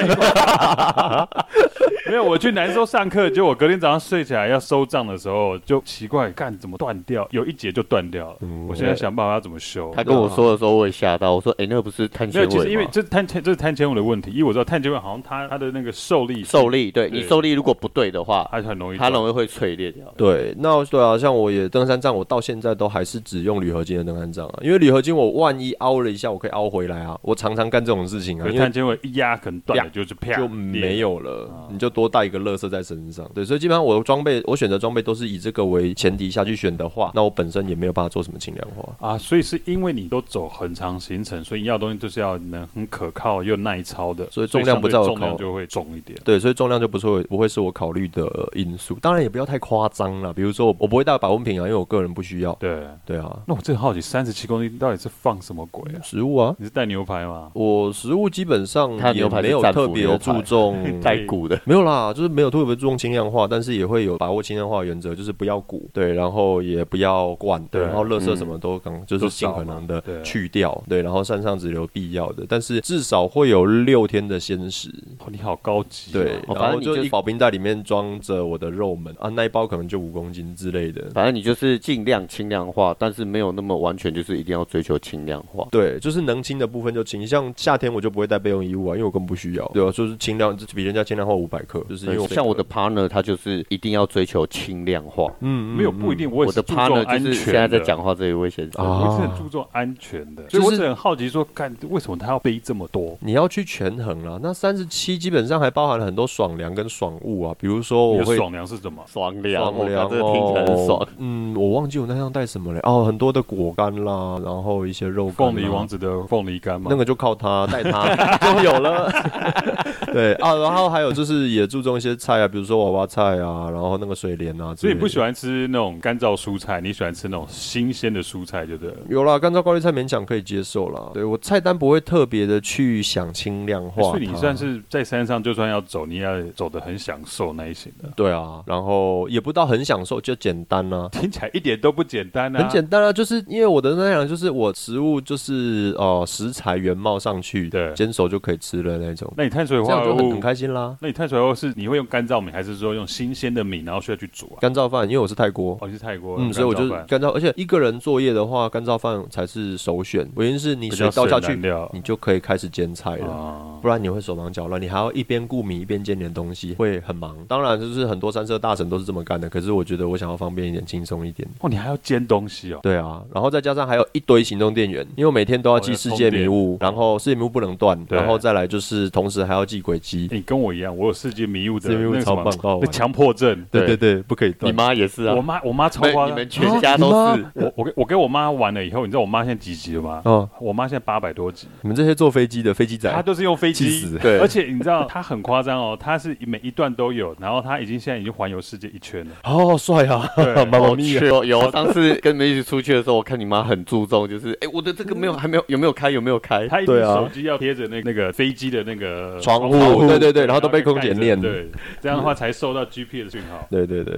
[2.07, 7.27] 没有，我去南州上课，就我隔天早上睡起来要收账的时候，就奇怪，干怎么断掉？
[7.29, 8.37] 有一节就断掉了。
[8.41, 9.91] 嗯、我现在想办法要怎么修。
[9.95, 11.35] 他跟我说的时候，我也吓到。
[11.35, 14.31] 我说：“哎、欸，那个不是碳纤维？”没有，其实因为这碳纤这是碳纤维的问题。
[14.31, 20.05] 因为我知道碳纤维好像它它的那个受力受力，对，对你受力如果不对的话，它很容易它容易会脆裂掉。
[20.17, 27.17] 对，那对啊，像我也登山杖，我到现在都还是只用铝合金的登山杖啊，因为铝合金我万一凹了一下，我可以凹回来啊。
[27.21, 28.47] 我常常干这种事情啊。
[28.47, 33.29] 因为碳纤维一压可能断了，就是啪就没有了，啊、你就多带一个乐色在身上。
[33.33, 39.17] 对，所以基本上我的装备，我选择装备都是以这个为前提下去选的话，那我本身也没有办法做什么轻量化啊。
[39.17, 46.19] 所以是因为你都走很长行程，所以你要的东西就是要能很可靠又耐操的，所以重量不在我考，重量就会重一点。
[46.23, 48.97] 对，所以重量就不是会不会是我考虑的因素。
[49.01, 52.53] 当然也不要太夸张了，比如说我我不会带保温瓶啊，因为我个人不需要。
[52.59, 55.99] 对对啊，那我真好奇，三十七公斤到底是放什么鬼啊？
[56.03, 56.55] 食物啊？
[56.59, 57.49] 你是带牛排吗？
[57.55, 74.89] 我食物基本上也没有特别注重 带骨的， 没有啦，就是没有特别注重轻量化，但是也会有把握轻量化原则，就是不要骨，对，然后也不要罐，对，然后垃圾什么都刚就是尽可能的去掉，对，然后山上只留必要的，但是至少会有六天的鲜食。
[75.17, 103.17] 哦，你好高级，对，然后就一保冰袋里面装着我的肉们啊，那一包可能就五公斤之类的，反正你就是尽量轻量化，但是没有那么完全就是一定要追求轻量化，对，就是能轻的部分就轻，像夏天我就不会带备用衣物啊，因为我根本不需要，对啊，就是轻量，比人家轻量化五百克，就是因为像我的 partner 他就是一定要追求轻量化，嗯，没有不一定，我我的 partner 就是现在在讲话这一位先生，我是很注重安全的，所以我是很好奇说，看为什么他要背这么多？
[103.21, 109.03] 你要去权衡了，那三十七基本上还包含了很多爽凉跟爽物啊，比如说我会爽凉是什么？
[109.07, 111.07] 爽凉，爽凉这听起来很爽。
[111.17, 119.11] 嗯，我忘记我那趟带什么了哦，很多的果干啦，然后一些肉干，凤梨王子的凤梨干嘛，那个就靠他带他 就有了。
[120.11, 124.73] 对啊，然后还有就是也注重一些菜啊，比如说娃娃菜啊，然后那个水莲啊。
[124.75, 128.93] 所以你不喜欢吃那种干燥蔬菜，你喜欢吃那种新鲜的蔬菜，对不对？
[129.07, 131.11] 有啦，干燥高丽菜勉强可以接受啦。
[131.13, 134.01] 对，我菜单不会特别的去想轻量化。
[134.01, 138.09] 所以你算是在山上，就算要走，你要走的很享受那一型的。
[138.15, 141.07] 对啊，然后也不到很享受，就简单啊。
[141.11, 142.68] 听起来一点都不简单啊。
[142.69, 149.31] 很简单啊，就是因为我的那样，就是我食物就是哦、呃、食材原貌上去，对，煎熟就可以吃了那种。
[149.35, 150.95] 那你碳水化合物很很开心啦。
[151.01, 154.59] 那你碳水化合物是你会用干燥米，还是说用新鲜的米，然后需要去煮啊？
[154.61, 160.27] 干燥饭，因为我是泰国，哦，你是泰国，嗯，所以我就干燥，而且一个人作业的话，干燥饭才是首选。
[160.37, 161.59] 原因是你水倒下去，
[161.93, 167.35] 你就可以开始煎菜了，啊、不然你会手忙脚乱，你还要一边顾米一边煎点东西，会很忙。
[167.47, 171.47] 当然，就是很多三色大神都是这么干的，可是我觉得我想要方便一点，轻松一点。
[171.61, 172.79] 哦，你还要煎东西哦？
[172.81, 180.27] 对啊，然后再加上还有一堆行动电源，因为我每天都要记世界迷雾，然后世界迷雾不能断，然后再来就是同时还要记轨迹。
[180.31, 183.65] 你跟我一样，我有世界迷雾的那个超棒，强迫症。
[183.71, 184.71] 对对对，不可以断。
[184.71, 185.35] 你妈也是啊？
[185.35, 187.45] 我妈我妈超夸张，你们全家都是。
[187.53, 190.21] 我我跟我跟我妈玩了以后，你知道我妈现在几级了吗？
[190.25, 191.67] 哦，我妈现在八百多级。
[191.81, 194.39] 你们这些坐飞机的飞机仔，她都是用飞机，对。
[194.39, 199.31] 而且你知道她很夸张哦，她是每一段都有，然后她已经现在已经环游世界一圈了。
[199.43, 200.29] 好帅啊！
[200.71, 206.67] 妈妈咪有有，上次跟你们一起出去的时候，我看你妈很注重，就是哎，我的这个没有还没有有没有开有没有开？
[206.67, 211.69] 她一直手机要贴着那那个飞机的那个窗户，对对对，然后都被空姐念，对，
[212.01, 213.67] 这样的话才收到 GPS 的讯号。
[213.69, 214.13] 对对对，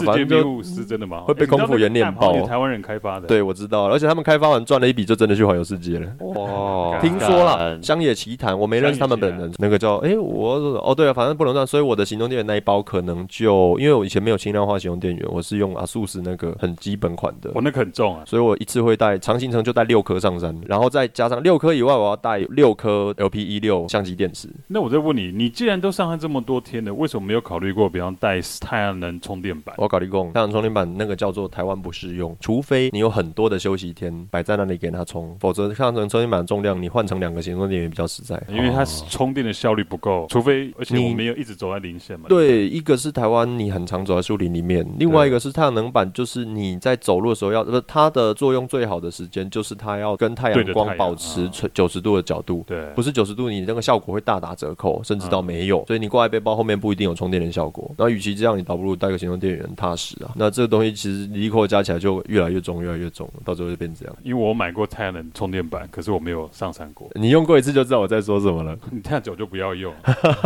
[0.00, 1.20] 世界迷雾是真的吗？
[1.22, 2.32] 会被空服员念爆。
[2.46, 6.06] 台湾人开发的，对，我知道，而且他们开发完赚了一笔，就真的去环游世界了。
[6.20, 9.50] 哇，听说了，乡野奇谈，我没认识他们本人。
[9.58, 10.54] 那个叫哎，我
[10.84, 17.50] 哦对啊，反正不能断，所以我的行动电源那一包可能就，因为我以前没有轻量化行动电源，我是用 ASUS 那个很基本款的。
[17.56, 24.46] 我那个很重啊，所以我一次会带长行程就带六颗上山，然后再加上六颗以外，我要带六颗 LP 一六相机电池。
[24.66, 29.74] 那我再问你，你既然都上山这么多天了，为什么没有考虑过，比方带太阳能充电板？
[29.78, 40.26] 我考虑过，太阳能充电板那个叫做台湾不适用，除非你有很多的休息天摆在那里给它充，否则太阳能充电板的重量你换成两个行动电源比较实在，因为它充电的效率不够。
[40.28, 42.26] 除非而且我没有一直走在零线嘛。
[42.28, 57.90] 对，一个是台湾你很常走在树林里面，另外一个是太阳能板，就是你在走路的时候要，不它的作用最好的时间就是它要跟太阳光保持九十度的角度，对，不是九十度你那个效果会大打折扣，甚至到没有，所以你挂在背包后面不一定有充电的效果。
[57.96, 60.32] 那与其这样，你倒不如带个行动电源踏实啊。
[60.34, 64.16] 那这个东西其实离扣加起来就越来越重，越来越重，到最后就变这样。
[64.24, 67.08] 因为我买过太阳能充电板，可是我没有上山过。
[67.14, 68.78] 你用过一次就知道我在说什么么了？
[68.90, 69.92] 你太久就不要用。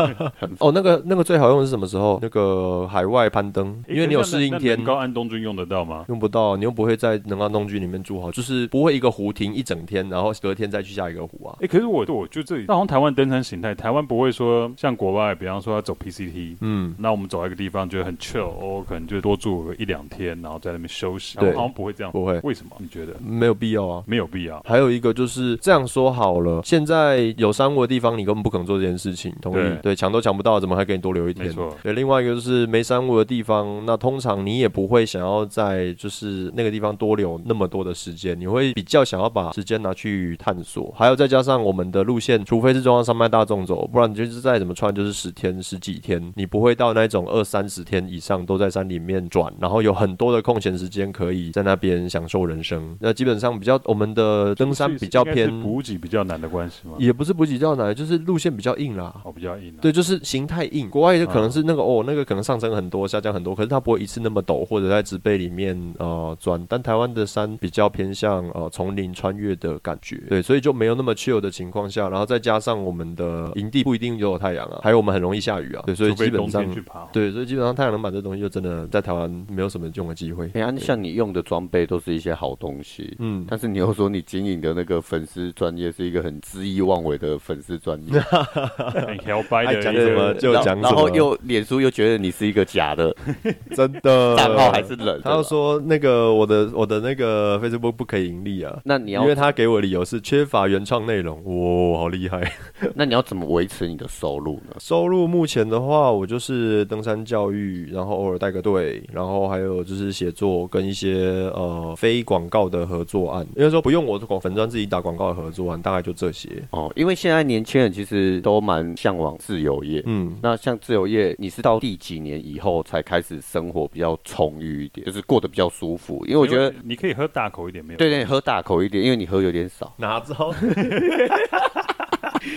[0.59, 2.19] 哦，那个那个最好用的是什么时候？
[2.21, 4.83] 那个海外攀登，因为你有适应天。
[4.83, 6.05] 高安东军用得到吗？
[6.09, 11.57] 用不到，你又不会在能高安东军里面住好，就是不会一个湖停一整天，然后隔天再去下一个湖啊。
[11.61, 21.39] 哎，可是我我就这里，那好像台湾登山形态，台湾不会说像国外，比方说要走 PCT，嗯，那我们走一个地方觉得很 chill，我可能就多住个一两天，然后在那边休息。
[21.39, 22.39] 对，好像不会这样，不会。
[22.43, 22.73] 为什么？
[22.79, 23.15] 你觉得？
[23.25, 24.61] 没有必要啊，没有必要。
[24.67, 29.33] 还有一个就是这样说好了，现在有山雾的地方，你根本不可能做这件事情。
[29.41, 29.79] 同意？
[29.83, 31.47] 对，抢都抢不到，怎么还给你多留一天？
[31.47, 31.77] 没错。
[31.83, 40.93] 对，另外一个就是没山雾的地方，那通常你也不会想要在就是那个地方多留那么多的时间，你会比较想要把时间拿去探索。
[40.97, 52.97] 还有再加上我们的路线，除非是中央山脉大众走，不然你就是再怎么穿就是十天十几天，你不会到那种二三十天以上都在山里面转，然后有很多的空闲时间可以在那边享受人生。
[53.01, 56.95] 那基本上比较我们的登山比较偏补给比较难的关系吗？
[56.99, 59.15] 也不是补给比较难，就是路线比较硬啦。
[59.25, 59.75] 哦，比较硬。
[59.81, 60.89] 对，就是形态硬。
[60.89, 66.61] 国外就可能是那个、嗯、哦，那个可能上升很多，下降很多，可是它不会一次那么陡，或者在植被里面呃转。
[66.71, 76.65] 但台湾的山比较偏向呃丛林穿越的感觉，对，所以就没有那么 chill 的情况下，然后再加上我们的营地不一定有太阳啊，还有我们很容易下雨啊，对，所以基本上
[77.13, 80.49] 对，所以基本上太阳能板这东西就真的在台湾没有什么用的机会。
[80.55, 88.21] 哎呀，像你用的装备都是一些好东西，嗯，但是你又说你经营的那个粉丝专业是一个很恣意妄为的粉丝专业，
[88.77, 93.13] 很摇摆的，讲什么就讲什么，然后又脸书又觉得你是一个假的，
[93.75, 94.37] 真的。
[94.37, 102.53] 账号还是冷，他又说那个我的我的那个 Facebook 不可以盈利啊，那你要，因为他给我的理由是缺乏原创内容，哇，好厉害，
[102.95, 104.75] 那你要怎么维持你的收入呢？
[104.79, 116.93] 收入目前的话，我就是登山教育，然后偶尔带个队，然后还有就是写作跟一些呃非广告的合作案，因为说不用我广粉砖自己打广告的合作案，大概就这些哦。
[116.97, 126.25] 因为现在年轻人其实都蛮向往自由业，嗯，那像自由业，你是到第几年以后才开始生活比较充裕一点，就是过得比较舒服？
[126.27, 127.99] 因为我觉得你可以喝大口一点，没有？
[127.99, 129.95] 对对，喝大口一点，因为你喝有点少。
[129.99, 130.53] 哪招？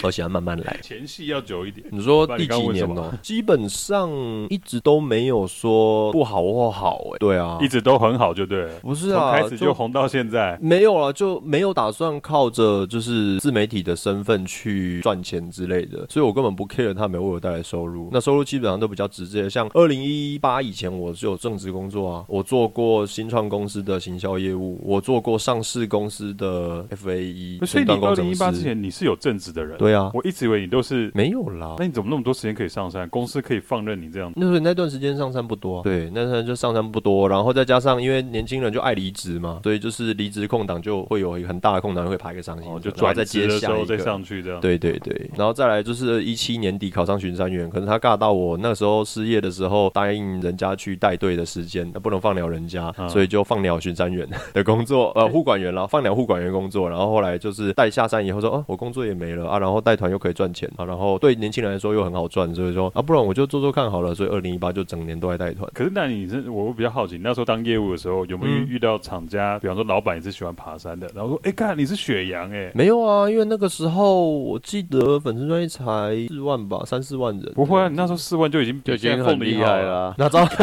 [0.02, 1.86] 我喜欢慢慢来，前戏要久一点。
[1.92, 3.18] 你说第几年呢？
[3.22, 4.10] 基本上
[4.50, 8.80] 一直都没有说不好或好，哎，对啊，一直都很好，就对了。
[8.82, 18.10] 不是啊，开始就红到现在，没有了，就没有打算靠着就是自媒体的身份去赚钱之类的，所以我根本不 care 他没为我带来收入。
[18.12, 27.66] 那收入基本上都比较直接，像二零一八以前我是有正职工作啊，我做过新创公司的行销业务，我做过上市公司的 FAE。
[27.66, 29.73] 所以你二零一八之前你是有正职的人？
[29.78, 31.76] 对啊，我一直以为你都是没有啦。
[31.78, 33.08] 那你怎么那么多时间可以上山？
[33.10, 34.32] 公司可以放任你这样？
[34.36, 44.60] 那时候那段时间上山不多，对，那时候就上山不多，然后再加上因为年轻人就爱离职嘛，所以就是离职空档就会有一个很大的空档会排个上行，就转再接下一个再上去这样。
[44.60, 64.14] 对对对，然后再来就是一七年底考上巡山员，可能他尬到我那时候失业的时候答应人家去带队的时间，那不能放鸟人家，所以就放鸟巡山员的工作，呃，护管员了，放鸟护管员工作，然后后来就是带下山以后说，哦，我工作也没了啊，然后带团又可以赚钱啊，然后对年轻人来说又很好赚，所以说啊，不然我就做做看好了。
[64.14, 65.70] 所以二零一八就整年都在带团。
[65.74, 77.54] 可是那你是我比较好奇，那时候当业务的时候有没有遇到厂家，比方说老板也是喜欢爬山的，然后说，哎，看你是雪阳哎，没有啊，因为那个时候我记得粉丝专业才四万吧，三四万人。
[77.54, 80.14] 不会啊，你那时候四万就已经就已经很厉害了。
[80.20, 80.44] 那招？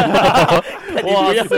[1.06, 1.56] 哇塞！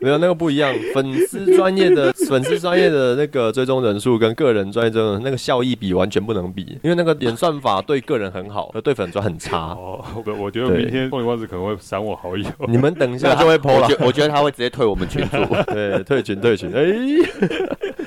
[0.00, 9.74] 没有那个不一样，粉丝专业的粉丝专业的那个追踪人数跟个人专业的那个效益比完全不能比，因为那个演算法对个人很好，而对粉砖很差。
[9.74, 12.46] 哦，我我觉得明天凤梨王子可能会删我好友。
[12.68, 15.36] 你们等一下就会 po 了，我觉得他会直接退我们群组，
[15.72, 16.72] 对，退群退群。
[16.74, 16.80] 哎。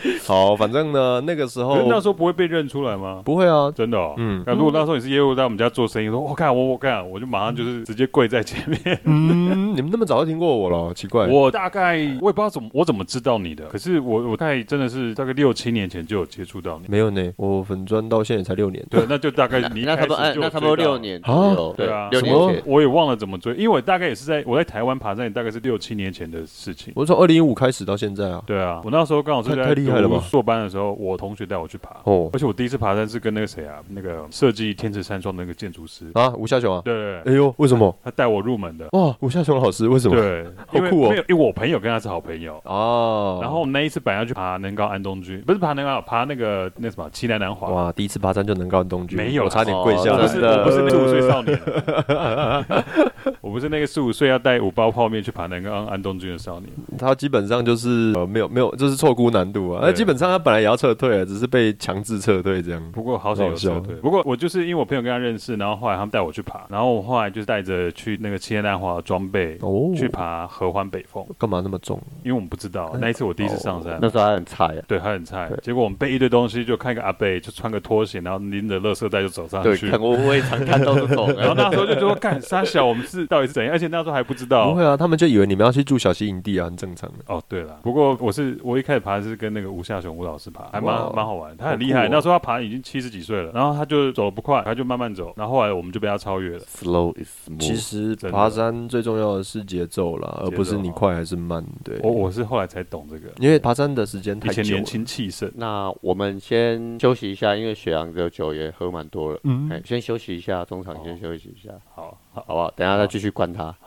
[0.26, 3.22] 好，反正呢，那个时候那时候不会被认出来吗？
[3.24, 3.98] 不会啊，真的。
[3.98, 4.14] 哦。
[4.18, 9.00] 嗯，那如果那时候你是业务在我们家做生意，说我看我我看，我就马上就是直接跪在前面。
[9.06, 11.28] 嗯，你们那么早就听过我了，奇怪。
[11.28, 16.88] 我大概我也不知道怎么我怎么知道你的，可是我我大概真的是大概六七年前就有接触到你。
[16.90, 18.86] 没有呢，我粉专到现在才六年。
[18.90, 26.94] 对，那就大概你那差不多那差不多六年哦，对啊，六年前我也忘了怎么追，因为我大概也是在我在台湾爬山，也大概是六七年前的事情。
[26.96, 28.42] 我从二零一五开始到现在啊。
[28.46, 30.84] 对啊，我那时候刚好是在读硕班的时候。
[30.94, 38.88] 我同学带我去爬，哦，而且我第一次爬山是跟那个谁啊，那个设计天池山庄的那个建筑师啊，吴夏雄啊，对，哎呦，为什么他带我入门的？
[38.92, 40.16] 哇，吴夏雄老师为什么？
[40.16, 43.40] 对，好酷哦，因为我朋友跟他是好朋友哦。
[43.42, 47.70] 然后我们那一次本来要去爬能高安东居，不是爬能高，爬那个那什么奇南南华。
[47.70, 50.14] 哇，第一次爬山就能高安东军，没有，我差点跪下。
[50.18, 51.58] 不是，我不是十五岁少年。
[53.42, 56.70] 我不是那个十五岁要带五包泡面去爬南冈安东军的少年。
[56.98, 59.82] 他基本上就是呃没有没有，就是错估难度啊。
[59.84, 62.92] 那基本上他本来也要撤退了，只是被强制撤退这样。
[62.92, 63.96] 不过好险有撤退。
[63.96, 71.26] 不过我就是因为我朋友跟他认识，然后后来他们带我去爬，然后我后来就是带着去那个七天淡华的装备哦去爬合欢北峰。
[71.38, 72.02] 干嘛那么重？
[72.24, 75.52] 因为我们不知道，那一次我第一次上山，那时候还很菜，对，还很菜。
[75.62, 79.90] 结果我们背一堆东西，就看一个阿贝就穿个拖鞋，然后拎着垃圾袋就走上去。
[79.90, 81.34] 对，我我也常看到这种。
[81.38, 83.72] 然后那时候就说干三小，我们是到底是怎样？
[83.72, 84.70] 而且那时候还不知道。
[84.70, 87.20] 不会啊，他们就以为你们要去住小溪营地啊，很正常的。
[87.28, 91.56] 哦，对了，不过我是我一开始爬是跟那个吴夏雄吴老师爬，还蛮蛮好玩。
[91.56, 95.34] 他很厉害，那时候他爬已经七十几岁了，然后他就走不快，他就慢慢走。
[95.38, 96.60] 然后后来我们就被他超越了。
[96.60, 97.50] Slow is。
[97.60, 101.64] 其实爬山最重要的是节奏啦，而不是你快还是慢。
[101.84, 104.62] 对，我我是后来才懂这个，因为爬山的时间太久。
[104.62, 105.52] 以前年轻气盛。
[105.56, 109.40] 那我们先休息一下，因为雪阳的酒也喝蛮多了。
[109.44, 111.74] 嗯，先休息一下，中场先休息一下。
[111.94, 112.72] 好，好不好？
[112.72, 113.76] 等下再继续灌他。